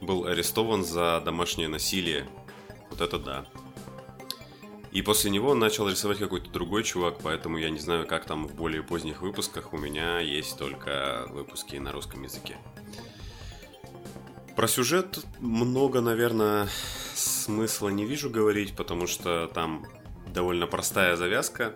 был 0.00 0.26
арестован 0.26 0.84
за 0.84 1.20
домашнее 1.24 1.68
насилие. 1.68 2.26
Вот 2.90 3.00
это 3.00 3.18
да. 3.18 3.46
И 4.92 5.00
после 5.00 5.30
него 5.30 5.54
начал 5.54 5.88
рисовать 5.88 6.18
какой-то 6.18 6.50
другой 6.50 6.84
чувак, 6.84 7.16
поэтому 7.22 7.56
я 7.56 7.70
не 7.70 7.78
знаю, 7.78 8.06
как 8.06 8.26
там 8.26 8.46
в 8.46 8.54
более 8.54 8.82
поздних 8.82 9.22
выпусках. 9.22 9.72
У 9.72 9.78
меня 9.78 10.18
есть 10.18 10.58
только 10.58 11.26
выпуски 11.30 11.76
на 11.76 11.92
русском 11.92 12.22
языке. 12.22 12.58
Про 14.54 14.68
сюжет 14.68 15.24
много, 15.40 16.02
наверное, 16.02 16.68
смысла 17.14 17.88
не 17.88 18.04
вижу 18.04 18.28
говорить, 18.28 18.76
потому 18.76 19.06
что 19.06 19.50
там 19.54 19.86
довольно 20.26 20.66
простая 20.66 21.16
завязка. 21.16 21.74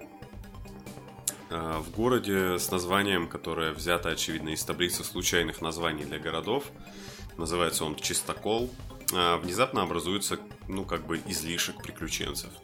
А, 1.48 1.80
в 1.80 1.90
городе 1.92 2.58
с 2.58 2.70
названием, 2.70 3.28
которое 3.28 3.72
взято, 3.72 4.10
очевидно, 4.10 4.50
из 4.50 4.62
таблицы 4.62 5.04
случайных 5.04 5.62
названий 5.62 6.04
для 6.04 6.18
городов, 6.18 6.64
называется 7.38 7.86
он 7.86 7.96
Чистокол, 7.96 8.68
а, 9.14 9.38
внезапно 9.38 9.80
образуется, 9.80 10.38
ну, 10.68 10.84
как 10.84 11.06
бы 11.06 11.18
излишек 11.26 11.82
приключенцев– 11.82 12.50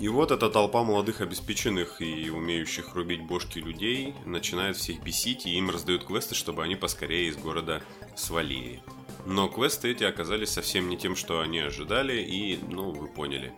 и 0.00 0.08
вот 0.08 0.30
эта 0.30 0.48
толпа 0.48 0.82
молодых 0.82 1.20
обеспеченных 1.20 2.00
и 2.00 2.30
умеющих 2.30 2.94
рубить 2.94 3.20
бошки 3.20 3.58
людей 3.58 4.14
начинает 4.24 4.78
всех 4.78 5.02
бесить, 5.02 5.44
и 5.44 5.54
им 5.58 5.68
раздают 5.68 6.04
квесты, 6.04 6.34
чтобы 6.34 6.64
они 6.64 6.74
поскорее 6.74 7.28
из 7.28 7.36
города 7.36 7.82
свалили. 8.16 8.82
Но 9.26 9.46
квесты 9.48 9.90
эти 9.90 10.04
оказались 10.04 10.48
совсем 10.48 10.88
не 10.88 10.96
тем, 10.96 11.16
что 11.16 11.40
они 11.40 11.58
ожидали, 11.58 12.22
и, 12.22 12.58
ну, 12.66 12.92
вы 12.92 13.08
поняли. 13.08 13.52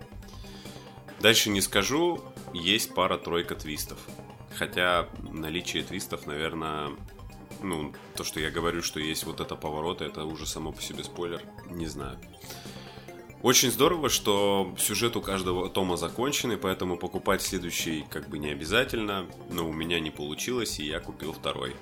Дальше 1.21 1.49
не 1.49 1.61
скажу, 1.61 2.21
есть 2.53 2.93
пара-тройка 2.93 3.55
твистов. 3.55 3.99
Хотя 4.57 5.09
наличие 5.31 5.85
твистов, 5.85 6.27
наверное, 6.27 6.91
ну, 7.63 7.93
то, 8.17 8.25
что 8.25 8.41
я 8.41 8.51
говорю, 8.51 8.83
что 8.83 8.99
есть 8.99 9.23
вот 9.25 9.41
это 9.41 9.55
поворот, 9.55 10.03
это 10.03 10.25
уже 10.25 10.47
само 10.47 10.73
по 10.73 10.83
себе 10.83 11.05
спойлер, 11.05 11.41
не 11.71 11.87
знаю. 11.87 12.19
Очень 13.43 13.73
здорово, 13.73 14.09
что 14.09 14.73
сюжет 14.79 15.17
у 15.17 15.21
каждого 15.21 15.69
тома 15.69 15.97
законченный, 15.97 16.57
поэтому 16.57 16.97
покупать 16.97 17.43
следующий 17.43 18.05
как 18.09 18.29
бы 18.29 18.39
не 18.39 18.51
обязательно, 18.51 19.27
но 19.51 19.69
у 19.69 19.73
меня 19.73 19.99
не 19.99 20.13
получилось, 20.13 20.79
и 20.79 20.87
я 20.87 21.01
купил 21.01 21.33
второй. 21.33 21.75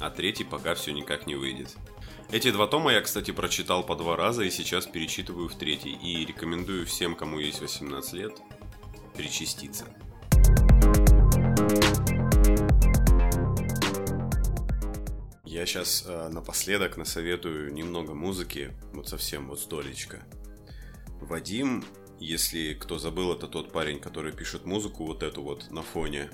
А 0.00 0.10
третий 0.10 0.42
пока 0.42 0.74
все 0.74 0.92
никак 0.92 1.28
не 1.28 1.36
выйдет. 1.36 1.76
Эти 2.32 2.50
два 2.50 2.66
тома 2.66 2.92
я, 2.92 3.00
кстати, 3.02 3.30
прочитал 3.30 3.84
по 3.84 3.94
два 3.94 4.16
раза 4.16 4.42
и 4.42 4.50
сейчас 4.50 4.86
перечитываю 4.86 5.48
в 5.48 5.54
третий. 5.54 5.92
И 5.92 6.26
рекомендую 6.26 6.84
всем, 6.86 7.14
кому 7.14 7.38
есть 7.38 7.60
18 7.60 8.12
лет, 8.14 8.32
перечаститься. 9.16 9.86
Я 15.44 15.66
сейчас 15.66 16.04
э, 16.04 16.28
напоследок 16.30 16.96
насоветую 16.96 17.72
немного 17.72 18.12
музыки, 18.12 18.72
вот 18.92 19.08
совсем 19.08 19.46
вот 19.46 19.60
столечко. 19.60 20.26
Вадим, 21.20 21.84
если 22.18 22.74
кто 22.74 22.98
забыл, 22.98 23.32
это 23.32 23.48
тот 23.48 23.72
парень, 23.72 24.00
который 24.00 24.32
пишет 24.32 24.64
музыку 24.64 25.04
вот 25.04 25.22
эту 25.22 25.42
вот 25.42 25.70
на 25.70 25.82
фоне, 25.82 26.30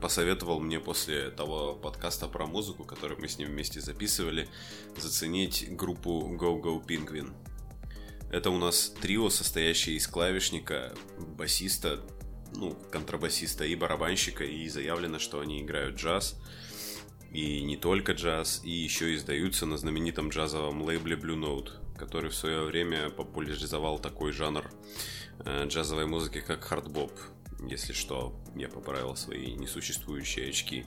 посоветовал 0.00 0.60
мне 0.60 0.80
после 0.80 1.30
того 1.30 1.74
подкаста 1.74 2.26
про 2.26 2.46
музыку, 2.46 2.84
который 2.84 3.16
мы 3.18 3.28
с 3.28 3.38
ним 3.38 3.48
вместе 3.48 3.80
записывали, 3.80 4.48
заценить 4.96 5.76
группу 5.76 6.34
Go 6.40 6.60
Go 6.60 6.84
Penguin. 6.84 7.32
Это 8.32 8.50
у 8.50 8.58
нас 8.58 8.94
трио, 9.00 9.28
состоящее 9.28 9.96
из 9.96 10.06
клавишника, 10.06 10.94
басиста, 11.18 12.00
ну, 12.54 12.76
контрабасиста 12.90 13.64
и 13.64 13.74
барабанщика, 13.74 14.44
и 14.44 14.68
заявлено, 14.68 15.18
что 15.18 15.40
они 15.40 15.60
играют 15.60 15.96
джаз, 15.96 16.40
и 17.32 17.62
не 17.62 17.76
только 17.76 18.12
джаз, 18.12 18.62
и 18.64 18.70
еще 18.70 19.14
издаются 19.14 19.66
на 19.66 19.76
знаменитом 19.76 20.30
джазовом 20.30 20.82
лейбле 20.82 21.16
Blue 21.16 21.38
Note 21.38 21.79
который 22.00 22.30
в 22.30 22.34
свое 22.34 22.62
время 22.62 23.10
популяризовал 23.10 23.98
такой 23.98 24.32
жанр 24.32 24.64
э, 25.44 25.66
джазовой 25.66 26.06
музыки, 26.06 26.40
как 26.40 26.64
хардбоп. 26.64 27.12
Если 27.68 27.92
что, 27.92 28.34
я 28.56 28.68
поправил 28.68 29.14
свои 29.16 29.52
несуществующие 29.52 30.48
очки. 30.48 30.86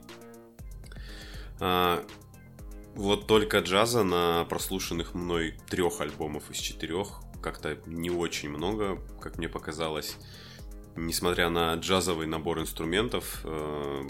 А, 1.59 2.03
вот 2.95 3.27
только 3.27 3.59
джаза 3.59 4.03
на 4.03 4.45
прослушанных 4.45 5.13
мной 5.13 5.55
трех 5.69 6.01
альбомов 6.01 6.49
из 6.49 6.57
четырех 6.57 7.21
как-то 7.43 7.77
не 7.85 8.09
очень 8.09 8.49
много, 8.49 8.97
как 9.21 9.37
мне 9.37 9.47
показалось. 9.47 10.17
Несмотря 10.95 11.49
на 11.49 11.75
джазовый 11.75 12.25
набор 12.25 12.59
инструментов, 12.59 13.41
э, 13.43 14.03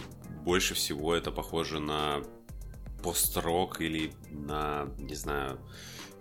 больше 0.46 0.74
всего 0.74 1.13
это 1.13 1.32
похоже 1.32 1.82
на 1.82 2.22
пост-рок 3.04 3.82
или 3.82 4.13
на, 4.30 4.88
не 4.98 5.16
знаю, 5.16 5.60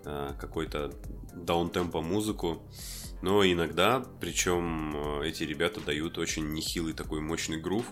какой-то 0.03 0.93
даунтемпо 1.33 2.01
музыку. 2.01 2.61
Но 3.21 3.45
иногда, 3.45 4.05
причем 4.19 5.21
э, 5.21 5.29
эти 5.29 5.43
ребята 5.43 5.79
дают 5.79 6.17
очень 6.17 6.49
нехилый 6.51 6.93
такой 6.93 7.21
мощный 7.21 7.57
грув. 7.57 7.85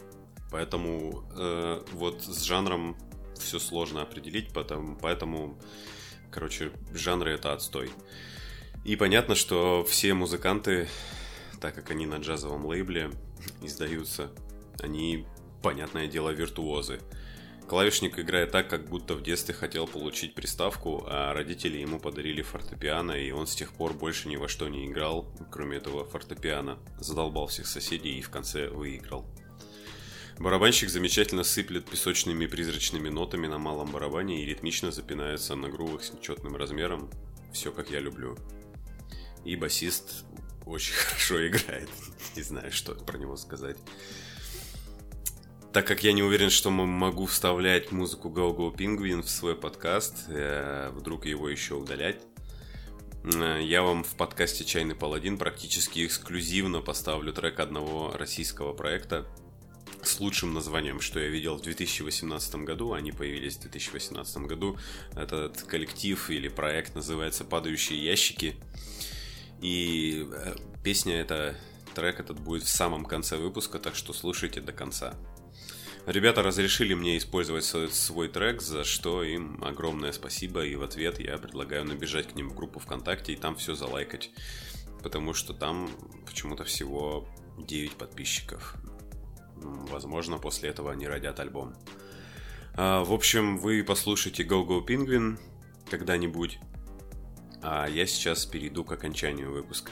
Поэтому 0.51 1.23
э, 1.37 1.81
вот 1.93 2.21
с 2.21 2.43
жанром 2.43 2.97
все 3.35 3.57
сложно 3.57 4.01
определить, 4.01 4.51
поэтому, 4.53 4.97
поэтому, 5.01 5.57
короче, 6.29 6.71
жанры 6.93 7.31
это 7.31 7.53
отстой. 7.53 7.91
И 8.83 8.97
понятно, 8.97 9.35
что 9.35 9.85
все 9.85 10.13
музыканты, 10.13 10.89
так 11.61 11.75
как 11.75 11.91
они 11.91 12.05
на 12.05 12.17
джазовом 12.17 12.65
лейбле 12.65 13.11
издаются, 13.61 14.31
они, 14.81 15.25
понятное 15.63 16.07
дело, 16.07 16.31
виртуозы. 16.31 16.99
Клавишник 17.71 18.19
играет 18.19 18.51
так, 18.51 18.69
как 18.69 18.89
будто 18.89 19.15
в 19.15 19.23
детстве 19.23 19.53
хотел 19.53 19.87
получить 19.87 20.35
приставку, 20.35 21.05
а 21.07 21.33
родители 21.33 21.77
ему 21.77 22.01
подарили 22.01 22.41
фортепиано, 22.41 23.13
и 23.13 23.31
он 23.31 23.47
с 23.47 23.55
тех 23.55 23.71
пор 23.71 23.93
больше 23.93 24.27
ни 24.27 24.35
во 24.35 24.49
что 24.49 24.67
не 24.67 24.87
играл, 24.87 25.33
кроме 25.49 25.77
этого 25.77 26.03
фортепиано. 26.03 26.79
Задолбал 26.99 27.47
всех 27.47 27.67
соседей 27.67 28.19
и 28.19 28.21
в 28.21 28.29
конце 28.29 28.67
выиграл. 28.67 29.25
Барабанщик 30.37 30.89
замечательно 30.89 31.45
сыплет 31.45 31.89
песочными 31.89 32.45
призрачными 32.45 33.07
нотами 33.07 33.47
на 33.47 33.57
малом 33.57 33.89
барабане 33.89 34.43
и 34.43 34.45
ритмично 34.45 34.91
запинается 34.91 35.55
на 35.55 35.69
грувах 35.69 36.03
с 36.03 36.11
нечетным 36.11 36.57
размером. 36.57 37.09
Все 37.53 37.71
как 37.71 37.89
я 37.89 38.01
люблю. 38.01 38.37
И 39.45 39.55
басист 39.55 40.25
очень 40.65 40.93
хорошо 41.07 41.47
играет. 41.47 41.87
Не 42.35 42.41
знаю, 42.41 42.73
что 42.73 42.95
про 42.95 43.17
него 43.17 43.37
сказать. 43.37 43.77
Так 45.73 45.87
как 45.87 46.03
я 46.03 46.11
не 46.11 46.21
уверен, 46.21 46.49
что 46.49 46.69
могу 46.69 47.25
вставлять 47.27 47.93
музыку 47.93 48.27
Go 48.27 48.53
Go 48.53 48.75
Penguin 48.75 49.21
в 49.21 49.29
свой 49.29 49.55
подкаст, 49.55 50.25
э, 50.27 50.91
вдруг 50.93 51.25
его 51.25 51.47
еще 51.47 51.75
удалять, 51.75 52.19
э, 53.23 53.61
я 53.63 53.81
вам 53.81 54.03
в 54.03 54.15
подкасте 54.15 54.65
«Чайный 54.65 54.95
паладин» 54.95 55.37
практически 55.37 56.05
эксклюзивно 56.05 56.81
поставлю 56.81 57.31
трек 57.31 57.61
одного 57.61 58.11
российского 58.17 58.73
проекта 58.73 59.25
с 60.03 60.19
лучшим 60.19 60.53
названием, 60.53 60.99
что 60.99 61.21
я 61.21 61.29
видел 61.29 61.55
в 61.55 61.61
2018 61.61 62.65
году. 62.65 62.91
Они 62.91 63.13
появились 63.13 63.55
в 63.55 63.61
2018 63.61 64.37
году. 64.39 64.77
Этот 65.15 65.61
коллектив 65.61 66.29
или 66.29 66.49
проект 66.49 66.95
называется 66.95 67.45
«Падающие 67.45 68.03
ящики». 68.03 68.57
И 69.61 70.27
э, 70.33 70.55
песня 70.83 71.21
эта, 71.21 71.55
трек 71.95 72.19
этот 72.19 72.41
будет 72.41 72.63
в 72.63 72.69
самом 72.69 73.05
конце 73.05 73.37
выпуска, 73.37 73.79
так 73.79 73.95
что 73.95 74.11
слушайте 74.11 74.59
до 74.59 74.73
конца. 74.73 75.15
Ребята 76.07 76.41
разрешили 76.41 76.95
мне 76.95 77.17
использовать 77.17 77.63
свой 77.63 78.27
трек, 78.27 78.61
за 78.61 78.83
что 78.83 79.23
им 79.23 79.63
огромное 79.63 80.11
спасибо, 80.11 80.65
и 80.65 80.75
в 80.75 80.81
ответ 80.81 81.19
я 81.19 81.37
предлагаю 81.37 81.85
набежать 81.85 82.27
к 82.27 82.35
ним 82.35 82.49
в 82.49 82.55
группу 82.55 82.79
ВКонтакте 82.79 83.33
и 83.33 83.35
там 83.35 83.55
все 83.55 83.75
залайкать, 83.75 84.31
потому 85.03 85.33
что 85.35 85.53
там 85.53 85.89
почему-то 86.25 86.63
всего 86.63 87.29
9 87.59 87.91
подписчиков. 87.93 88.75
Возможно, 89.55 90.39
после 90.39 90.69
этого 90.69 90.91
они 90.91 91.07
родят 91.07 91.39
альбом. 91.39 91.75
А, 92.73 93.03
в 93.03 93.13
общем, 93.13 93.57
вы 93.59 93.83
послушайте 93.83 94.43
Go 94.43 94.65
Go 94.65 94.83
Penguin 94.83 95.37
когда-нибудь, 95.89 96.59
а 97.61 97.87
я 97.87 98.07
сейчас 98.07 98.47
перейду 98.47 98.83
к 98.83 98.91
окончанию 98.91 99.51
выпуска. 99.51 99.91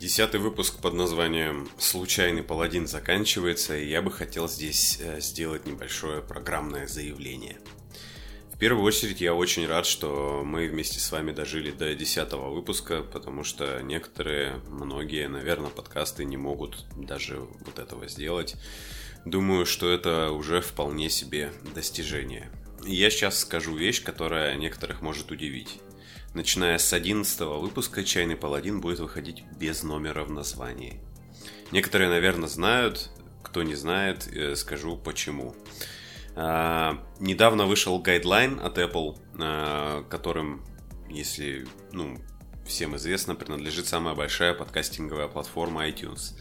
Десятый 0.00 0.40
выпуск 0.40 0.80
под 0.80 0.94
названием 0.94 1.68
«Случайный 1.76 2.42
паладин» 2.42 2.86
заканчивается, 2.86 3.76
и 3.76 3.86
я 3.86 4.00
бы 4.00 4.10
хотел 4.10 4.48
здесь 4.48 4.98
э, 4.98 5.20
сделать 5.20 5.66
небольшое 5.66 6.22
программное 6.22 6.86
заявление. 6.86 7.58
В 8.50 8.58
первую 8.58 8.82
очередь 8.82 9.20
я 9.20 9.34
очень 9.34 9.66
рад, 9.66 9.84
что 9.84 10.42
мы 10.42 10.68
вместе 10.68 10.98
с 10.98 11.12
вами 11.12 11.32
дожили 11.32 11.70
до 11.70 11.94
десятого 11.94 12.48
выпуска, 12.48 13.02
потому 13.02 13.44
что 13.44 13.82
некоторые, 13.82 14.62
многие, 14.70 15.28
наверное, 15.28 15.68
подкасты 15.68 16.24
не 16.24 16.38
могут 16.38 16.86
даже 16.96 17.38
вот 17.38 17.78
этого 17.78 18.08
сделать. 18.08 18.56
Думаю, 19.26 19.66
что 19.66 19.92
это 19.92 20.30
уже 20.30 20.62
вполне 20.62 21.10
себе 21.10 21.52
достижение. 21.74 22.50
Я 22.86 23.10
сейчас 23.10 23.40
скажу 23.40 23.76
вещь, 23.76 24.02
которая 24.02 24.56
некоторых 24.56 25.02
может 25.02 25.30
удивить. 25.30 25.78
Начиная 26.32 26.78
с 26.78 26.92
11 26.92 27.40
выпуска 27.40 28.04
«Чайный 28.04 28.36
паладин» 28.36 28.80
будет 28.80 29.00
выходить 29.00 29.42
без 29.58 29.82
номера 29.82 30.24
в 30.24 30.30
названии. 30.30 31.00
Некоторые, 31.72 32.08
наверное, 32.08 32.48
знают, 32.48 33.10
кто 33.42 33.62
не 33.64 33.74
знает, 33.74 34.28
э, 34.32 34.54
скажу 34.54 34.96
почему. 34.96 35.56
А, 36.36 37.04
недавно 37.18 37.66
вышел 37.66 37.98
гайдлайн 37.98 38.60
от 38.60 38.78
Apple, 38.78 39.18
а, 39.38 40.04
которым, 40.04 40.64
если 41.08 41.66
ну, 41.90 42.18
всем 42.64 42.96
известно, 42.96 43.34
принадлежит 43.34 43.86
самая 43.88 44.14
большая 44.14 44.54
подкастинговая 44.54 45.26
платформа 45.26 45.88
iTunes 45.88 46.34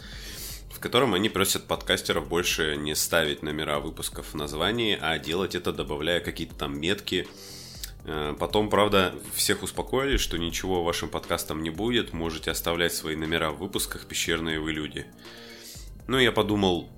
в 0.79 0.81
котором 0.81 1.13
они 1.13 1.27
просят 1.27 1.65
подкастеров 1.67 2.29
больше 2.29 2.77
не 2.77 2.95
ставить 2.95 3.43
номера 3.43 3.79
выпусков 3.81 4.27
в 4.27 4.35
названии, 4.35 4.97
а 5.01 5.19
делать 5.19 5.53
это, 5.53 5.73
добавляя 5.73 6.21
какие-то 6.21 6.55
там 6.55 6.79
метки, 6.79 7.27
потом, 8.39 8.69
правда, 8.69 9.13
всех 9.33 9.63
успокоили, 9.63 10.17
что 10.17 10.37
ничего 10.37 10.83
вашим 10.83 11.09
подкастам 11.09 11.63
не 11.63 11.69
будет, 11.69 12.13
можете 12.13 12.51
оставлять 12.51 12.93
свои 12.93 13.15
номера 13.15 13.51
в 13.51 13.57
выпусках 13.59 14.05
«Пещерные 14.05 14.59
вы 14.59 14.71
люди». 14.71 15.05
Ну, 16.07 16.17
я 16.17 16.31
подумал, 16.31 16.89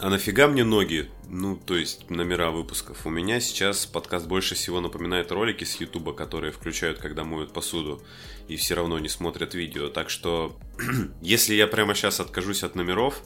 а 0.00 0.10
нафига 0.10 0.46
мне 0.46 0.62
ноги? 0.62 1.10
Ну, 1.28 1.56
то 1.56 1.76
есть 1.76 2.08
номера 2.08 2.52
выпусков. 2.52 3.04
У 3.04 3.10
меня 3.10 3.40
сейчас 3.40 3.84
подкаст 3.84 4.28
больше 4.28 4.54
всего 4.54 4.80
напоминает 4.80 5.32
ролики 5.32 5.64
с 5.64 5.80
Ютуба, 5.80 6.12
которые 6.12 6.52
включают, 6.52 6.98
когда 6.98 7.24
моют 7.24 7.52
посуду, 7.52 8.00
и 8.46 8.54
все 8.54 8.74
равно 8.74 9.00
не 9.00 9.08
смотрят 9.08 9.54
видео. 9.54 9.88
Так 9.88 10.08
что, 10.08 10.56
если 11.20 11.54
я 11.54 11.66
прямо 11.66 11.94
сейчас 11.94 12.20
откажусь 12.20 12.62
от 12.62 12.76
номеров, 12.76 13.22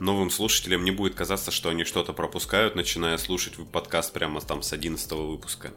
новым 0.00 0.30
слушателям 0.30 0.84
не 0.84 0.90
будет 0.90 1.14
казаться, 1.14 1.50
что 1.50 1.68
они 1.68 1.84
что-то 1.84 2.14
пропускают, 2.14 2.76
начиная 2.76 3.18
слушать 3.18 3.54
подкаст 3.70 4.14
прямо 4.14 4.40
там 4.40 4.62
с 4.62 4.72
11 4.72 5.12
выпуска. 5.12 5.74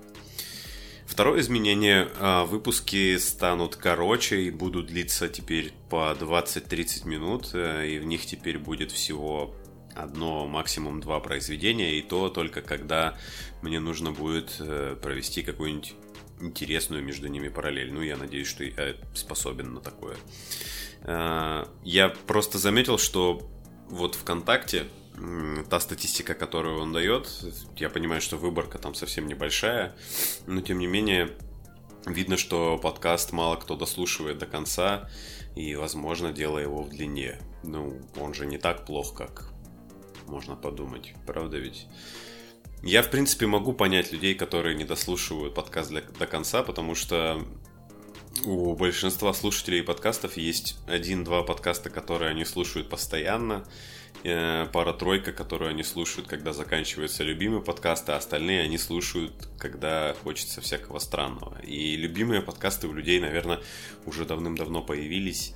Второе 1.09 1.41
изменение. 1.41 2.07
А, 2.19 2.45
выпуски 2.45 3.17
станут 3.17 3.75
короче 3.75 4.43
и 4.43 4.51
будут 4.51 4.85
длиться 4.85 5.27
теперь 5.27 5.73
по 5.89 6.15
20-30 6.17 7.07
минут. 7.07 7.49
Э, 7.53 7.85
и 7.87 7.97
в 7.97 8.05
них 8.05 8.27
теперь 8.27 8.59
будет 8.59 8.91
всего 8.91 9.55
одно, 9.95 10.45
максимум 10.47 11.01
два 11.01 11.19
произведения. 11.19 11.97
И 11.97 12.03
то 12.03 12.29
только 12.29 12.61
когда 12.61 13.17
мне 13.63 13.79
нужно 13.79 14.11
будет 14.11 14.57
э, 14.59 14.95
провести 15.01 15.41
какую-нибудь 15.41 15.95
интересную 16.41 17.03
между 17.03 17.27
ними 17.27 17.49
параллель. 17.49 17.91
Ну, 17.91 18.01
я 18.03 18.15
надеюсь, 18.15 18.47
что 18.47 18.63
я 18.63 18.95
способен 19.15 19.73
на 19.73 19.81
такое. 19.81 20.15
Э, 21.01 21.65
я 21.83 22.09
просто 22.27 22.59
заметил, 22.59 22.99
что 22.99 23.49
вот 23.89 24.13
ВКонтакте 24.13 24.85
та 25.69 25.79
статистика, 25.79 26.33
которую 26.33 26.79
он 26.79 26.93
дает, 26.93 27.29
я 27.77 27.89
понимаю, 27.89 28.21
что 28.21 28.37
выборка 28.37 28.77
там 28.77 28.93
совсем 28.95 29.27
небольшая, 29.27 29.95
но 30.47 30.61
тем 30.61 30.79
не 30.79 30.87
менее 30.87 31.37
видно, 32.05 32.37
что 32.37 32.77
подкаст 32.77 33.31
мало 33.31 33.55
кто 33.55 33.75
дослушивает 33.75 34.37
до 34.37 34.45
конца, 34.45 35.09
и, 35.55 35.75
возможно, 35.75 36.31
дело 36.31 36.57
его 36.57 36.83
в 36.83 36.89
длине. 36.89 37.39
Ну, 37.63 37.99
он 38.19 38.33
же 38.33 38.45
не 38.45 38.57
так 38.57 38.85
плох, 38.85 39.13
как 39.13 39.51
можно 40.27 40.55
подумать, 40.55 41.13
правда 41.25 41.57
ведь? 41.57 41.87
Я, 42.81 43.01
в 43.01 43.09
принципе, 43.09 43.45
могу 43.45 43.73
понять 43.73 44.13
людей, 44.13 44.35
которые 44.35 44.75
не 44.75 44.85
дослушивают 44.85 45.53
подкаст 45.53 45.89
для, 45.89 46.01
до 46.01 46.27
конца, 46.27 46.63
потому 46.63 46.95
что 46.95 47.45
у 48.45 48.75
большинства 48.75 49.33
слушателей 49.33 49.83
подкастов 49.83 50.37
есть 50.37 50.77
один-два 50.87 51.43
подкаста, 51.43 51.89
которые 51.89 52.31
они 52.31 52.45
слушают 52.45 52.89
постоянно, 52.89 53.65
Э, 54.23 54.67
пара-тройка, 54.73 55.31
которую 55.31 55.69
они 55.69 55.83
слушают, 55.83 56.27
когда 56.27 56.51
заканчиваются 56.51 57.23
любимые 57.23 57.61
подкасты, 57.61 58.11
а 58.11 58.17
остальные 58.17 58.61
они 58.63 58.77
слушают, 58.77 59.47
когда 59.57 60.13
хочется 60.23 60.59
всякого 60.59 60.99
странного. 60.99 61.57
И 61.61 61.95
любимые 61.95 62.41
подкасты 62.41 62.87
у 62.87 62.93
людей, 62.93 63.21
наверное, 63.21 63.61
уже 64.05 64.25
давным-давно 64.25 64.81
появились. 64.81 65.53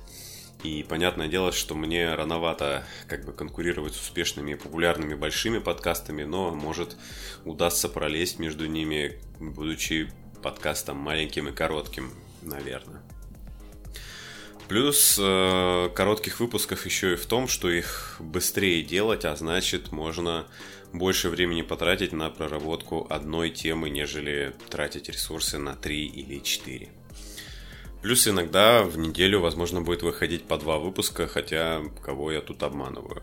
И 0.62 0.82
понятное 0.82 1.28
дело, 1.28 1.52
что 1.52 1.74
мне 1.74 2.14
рановато 2.14 2.86
как 3.06 3.26
бы 3.26 3.34
конкурировать 3.34 3.94
с 3.94 4.00
успешными 4.00 4.52
и 4.52 4.54
популярными 4.54 5.14
большими 5.14 5.58
подкастами, 5.58 6.22
но 6.24 6.50
может 6.54 6.96
удастся 7.44 7.90
пролезть 7.90 8.38
между 8.38 8.64
ними, 8.64 9.20
будучи 9.38 10.10
подкастом 10.42 10.96
маленьким 10.96 11.48
и 11.48 11.52
коротким, 11.52 12.10
наверное. 12.44 13.02
Плюс 14.68 15.18
э, 15.20 15.90
коротких 15.94 16.40
выпусков 16.40 16.86
еще 16.86 17.12
и 17.12 17.16
в 17.16 17.26
том, 17.26 17.48
что 17.48 17.70
их 17.70 18.16
быстрее 18.18 18.82
делать, 18.82 19.24
а 19.24 19.36
значит 19.36 19.92
можно 19.92 20.46
больше 20.92 21.28
времени 21.28 21.62
потратить 21.62 22.12
на 22.12 22.30
проработку 22.30 23.06
одной 23.10 23.50
темы, 23.50 23.90
нежели 23.90 24.54
тратить 24.70 25.08
ресурсы 25.10 25.58
на 25.58 25.74
три 25.74 26.06
или 26.06 26.38
четыре. 26.38 26.88
Плюс 28.00 28.26
иногда 28.28 28.84
в 28.84 28.96
неделю, 28.96 29.40
возможно, 29.40 29.80
будет 29.80 30.02
выходить 30.02 30.44
по 30.44 30.56
два 30.56 30.78
выпуска, 30.78 31.26
хотя 31.26 31.82
кого 32.02 32.32
я 32.32 32.40
тут 32.40 32.62
обманываю. 32.62 33.22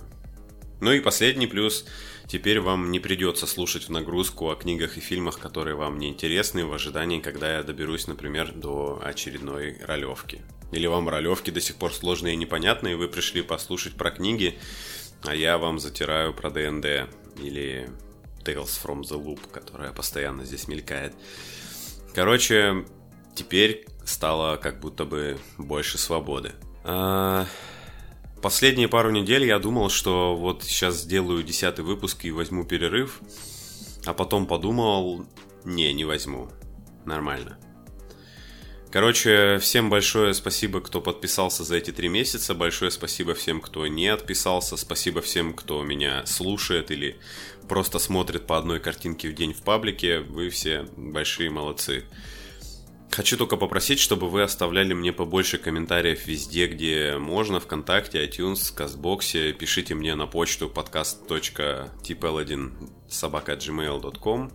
Ну 0.80 0.92
и 0.92 1.00
последний 1.00 1.48
плюс. 1.48 1.86
Теперь 2.32 2.62
вам 2.62 2.92
не 2.92 3.02
придется 3.02 3.46
слушать 3.46 3.90
в 3.90 3.92
нагрузку 3.92 4.50
о 4.50 4.56
книгах 4.56 4.96
и 4.96 5.02
фильмах, 5.02 5.38
которые 5.38 5.76
вам 5.76 6.00
не 6.00 6.08
интересны, 6.08 6.66
в 6.66 6.72
ожидании, 6.72 7.20
когда 7.20 7.58
я 7.58 7.62
доберусь, 7.62 8.08
например, 8.08 8.54
до 8.54 9.02
очередной 9.04 9.76
ролевки. 9.82 10.42
Или 10.72 10.88
вам 10.88 11.10
ролевки 11.10 11.52
до 11.52 11.60
сих 11.60 11.76
пор 11.76 11.94
сложные 11.94 12.36
и 12.36 12.38
непонятные, 12.38 12.94
и 12.94 12.96
вы 12.96 13.10
пришли 13.10 13.42
послушать 13.42 13.96
про 13.96 14.12
книги, 14.12 14.58
а 15.24 15.36
я 15.36 15.58
вам 15.58 15.78
затираю 15.78 16.34
про 16.34 16.50
ДНД 16.50 17.14
или 17.38 17.90
Tales 18.46 18.80
from 18.82 19.02
the 19.02 19.22
Loop, 19.22 19.42
которая 19.52 19.92
постоянно 19.92 20.46
здесь 20.46 20.70
мелькает. 20.70 21.14
Короче, 22.16 22.86
теперь 23.36 23.86
стало 24.06 24.56
как 24.56 24.80
будто 24.80 25.04
бы 25.04 25.38
больше 25.58 25.98
свободы. 25.98 26.54
А, 26.86 27.46
Последние 28.42 28.88
пару 28.88 29.12
недель 29.12 29.46
я 29.46 29.60
думал, 29.60 29.90
что 29.90 30.36
вот 30.36 30.64
сейчас 30.64 31.02
сделаю 31.02 31.44
десятый 31.44 31.86
выпуск 31.86 32.26
и 32.26 32.32
возьму 32.32 32.66
перерыв, 32.66 33.22
а 34.06 34.14
потом 34.14 34.48
подумал, 34.48 35.26
не, 35.64 35.94
не 35.94 36.06
возьму. 36.06 36.50
Нормально. 37.06 37.58
Короче, 38.92 39.58
всем 39.60 39.90
большое 39.90 40.34
спасибо, 40.34 40.82
кто 40.82 41.00
подписался 41.00 41.64
за 41.64 41.78
эти 41.78 41.92
три 41.92 42.10
месяца. 42.10 42.54
Большое 42.54 42.92
спасибо 42.92 43.34
всем, 43.34 43.62
кто 43.62 43.88
не 43.88 44.08
отписался. 44.08 44.76
Спасибо 44.76 45.22
всем, 45.22 45.54
кто 45.54 45.82
меня 45.82 46.26
слушает 46.26 46.92
или 46.92 47.18
просто 47.70 48.00
смотрит 48.00 48.48
по 48.48 48.58
одной 48.58 48.82
картинке 48.82 49.30
в 49.30 49.34
день 49.34 49.54
в 49.54 49.62
паблике. 49.62 50.20
Вы 50.20 50.50
все 50.50 50.88
большие 50.98 51.50
молодцы. 51.50 52.04
Хочу 53.12 53.38
только 53.38 53.58
попросить, 53.58 54.00
чтобы 54.00 54.30
вы 54.30 54.42
оставляли 54.42 54.94
мне 54.94 55.12
побольше 55.12 55.58
комментариев 55.58 56.26
везде, 56.28 56.68
где 56.68 57.18
можно, 57.18 57.60
ВКонтакте, 57.60 58.26
iTunes, 58.26 58.74
Кастбоксе. 58.74 59.52
Пишите 59.52 59.96
мне 59.96 60.16
на 60.16 60.28
почту 60.28 60.72
podcast.tpl1 60.74 62.90
собака.gmail.com 63.10 64.54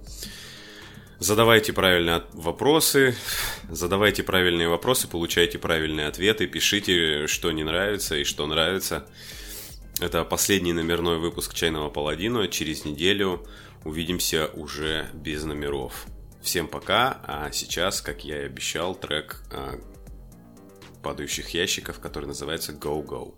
Задавайте 1.18 1.72
правильные 1.72 2.24
вопросы, 2.32 3.16
задавайте 3.70 4.22
правильные 4.22 4.68
вопросы, 4.68 5.08
получайте 5.08 5.58
правильные 5.58 6.08
ответы, 6.08 6.46
пишите, 6.46 7.26
что 7.26 7.52
не 7.52 7.64
нравится 7.64 8.16
и 8.16 8.24
что 8.24 8.46
нравится. 8.46 9.06
Это 9.98 10.24
последний 10.24 10.74
номерной 10.74 11.18
выпуск 11.18 11.54
«Чайного 11.54 11.88
паладина». 11.88 12.48
Через 12.48 12.84
неделю 12.84 13.46
увидимся 13.84 14.50
уже 14.54 15.08
без 15.14 15.44
номеров. 15.44 16.06
Всем 16.46 16.68
пока, 16.68 17.18
а 17.24 17.50
сейчас, 17.50 18.00
как 18.00 18.24
я 18.24 18.42
и 18.42 18.46
обещал, 18.46 18.94
трек 18.94 19.42
а, 19.52 19.80
падающих 21.02 21.48
ящиков, 21.48 21.98
который 21.98 22.26
называется 22.26 22.70
Go 22.70 23.04
Go. 23.04 23.34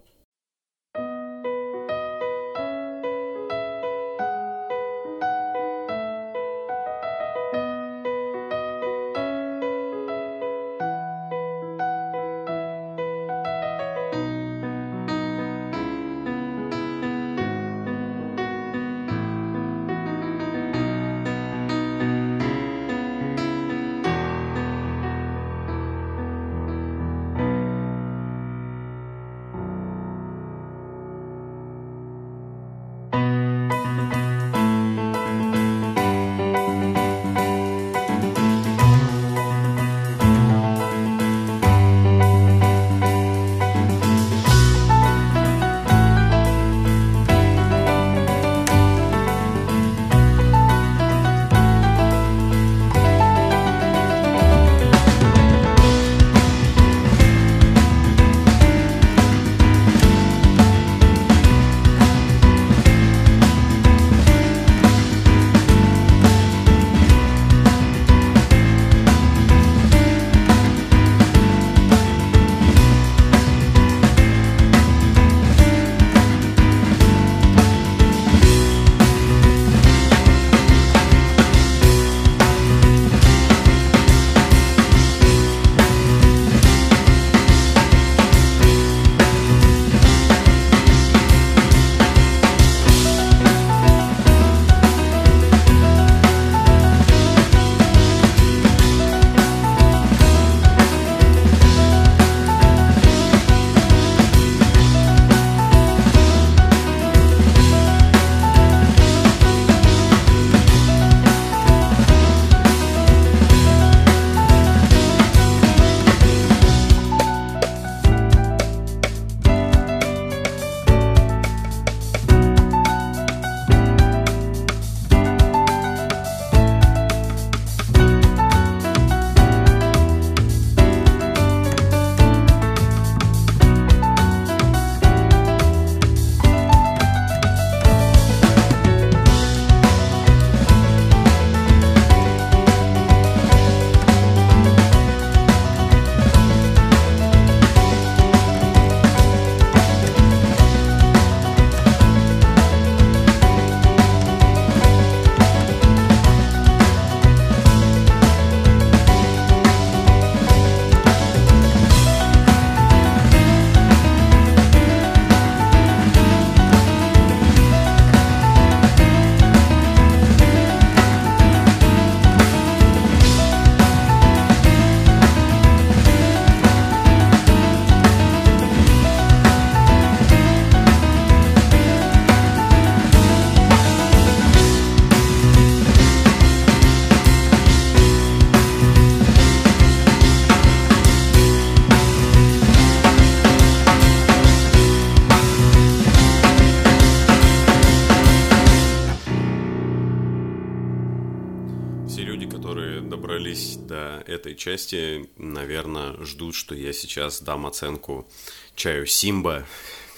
Этой 204.39 204.55
части, 204.55 205.29
наверное, 205.37 206.17
ждут, 206.25 206.55
что 206.55 206.75
я 206.75 206.93
сейчас 206.93 207.43
дам 207.43 207.67
оценку 207.67 208.27
чаю 208.75 209.07
Симба, 209.07 209.67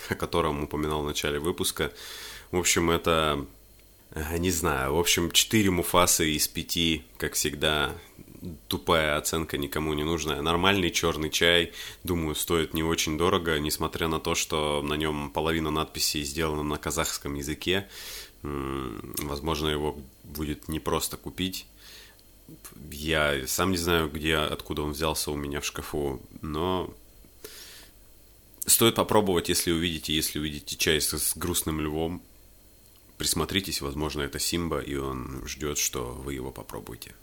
о 0.09 0.15
котором 0.15 0.63
упоминал 0.63 1.03
в 1.03 1.07
начале 1.07 1.39
выпуска. 1.39 1.93
В 2.51 2.59
общем, 2.59 2.91
это, 2.91 3.47
э, 4.13 4.39
не 4.39 4.51
знаю, 4.51 4.95
в 4.95 4.99
общем, 4.99 5.31
4 5.31 5.71
муфасы 5.71 6.31
из 6.31 6.49
5, 6.49 7.03
как 7.17 7.35
всегда, 7.35 7.95
тупая 8.69 9.17
оценка 9.17 9.59
никому 9.59 9.95
не 9.95 10.05
нужная. 10.05 10.43
Нормальный 10.43 10.91
черный 10.91 11.31
чай, 11.31 11.73
думаю, 12.05 12.35
стоит 12.35 12.75
не 12.75 12.83
очень 12.83 13.19
дорого, 13.19 13.59
несмотря 13.59 14.09
на 14.09 14.21
то, 14.21 14.35
что 14.35 14.83
на 14.83 14.95
нем 14.95 15.31
половина 15.31 15.71
надписей 15.71 16.23
сделана 16.23 16.63
на 16.63 16.77
казахском 16.77 17.35
языке. 17.35 17.89
Возможно, 18.43 19.69
его 19.69 19.99
будет 20.25 20.69
непросто 20.69 21.17
купить. 21.17 21.67
Я 22.91 23.47
сам 23.47 23.71
не 23.71 23.77
знаю, 23.77 24.11
где, 24.11 24.37
откуда 24.37 24.83
он 24.83 24.93
взялся 24.93 25.31
у 25.31 25.37
меня 25.37 25.61
в 25.61 25.65
шкафу, 25.65 26.21
но 26.43 26.93
стоит 28.67 28.95
попробовать, 28.95 29.49
если 29.49 29.71
увидите, 29.71 30.15
если 30.15 30.39
увидите 30.39 30.77
чай 30.77 31.01
с, 31.01 31.17
с 31.17 31.37
грустным 31.37 31.81
львом, 31.81 32.23
присмотритесь, 33.19 33.81
возможно, 33.81 34.23
это 34.23 34.39
Симба, 34.39 34.81
и 34.81 34.97
он 34.97 35.47
ждет, 35.47 35.79
что 35.79 36.13
вы 36.13 36.35
его 36.35 36.51
попробуете. 36.51 37.15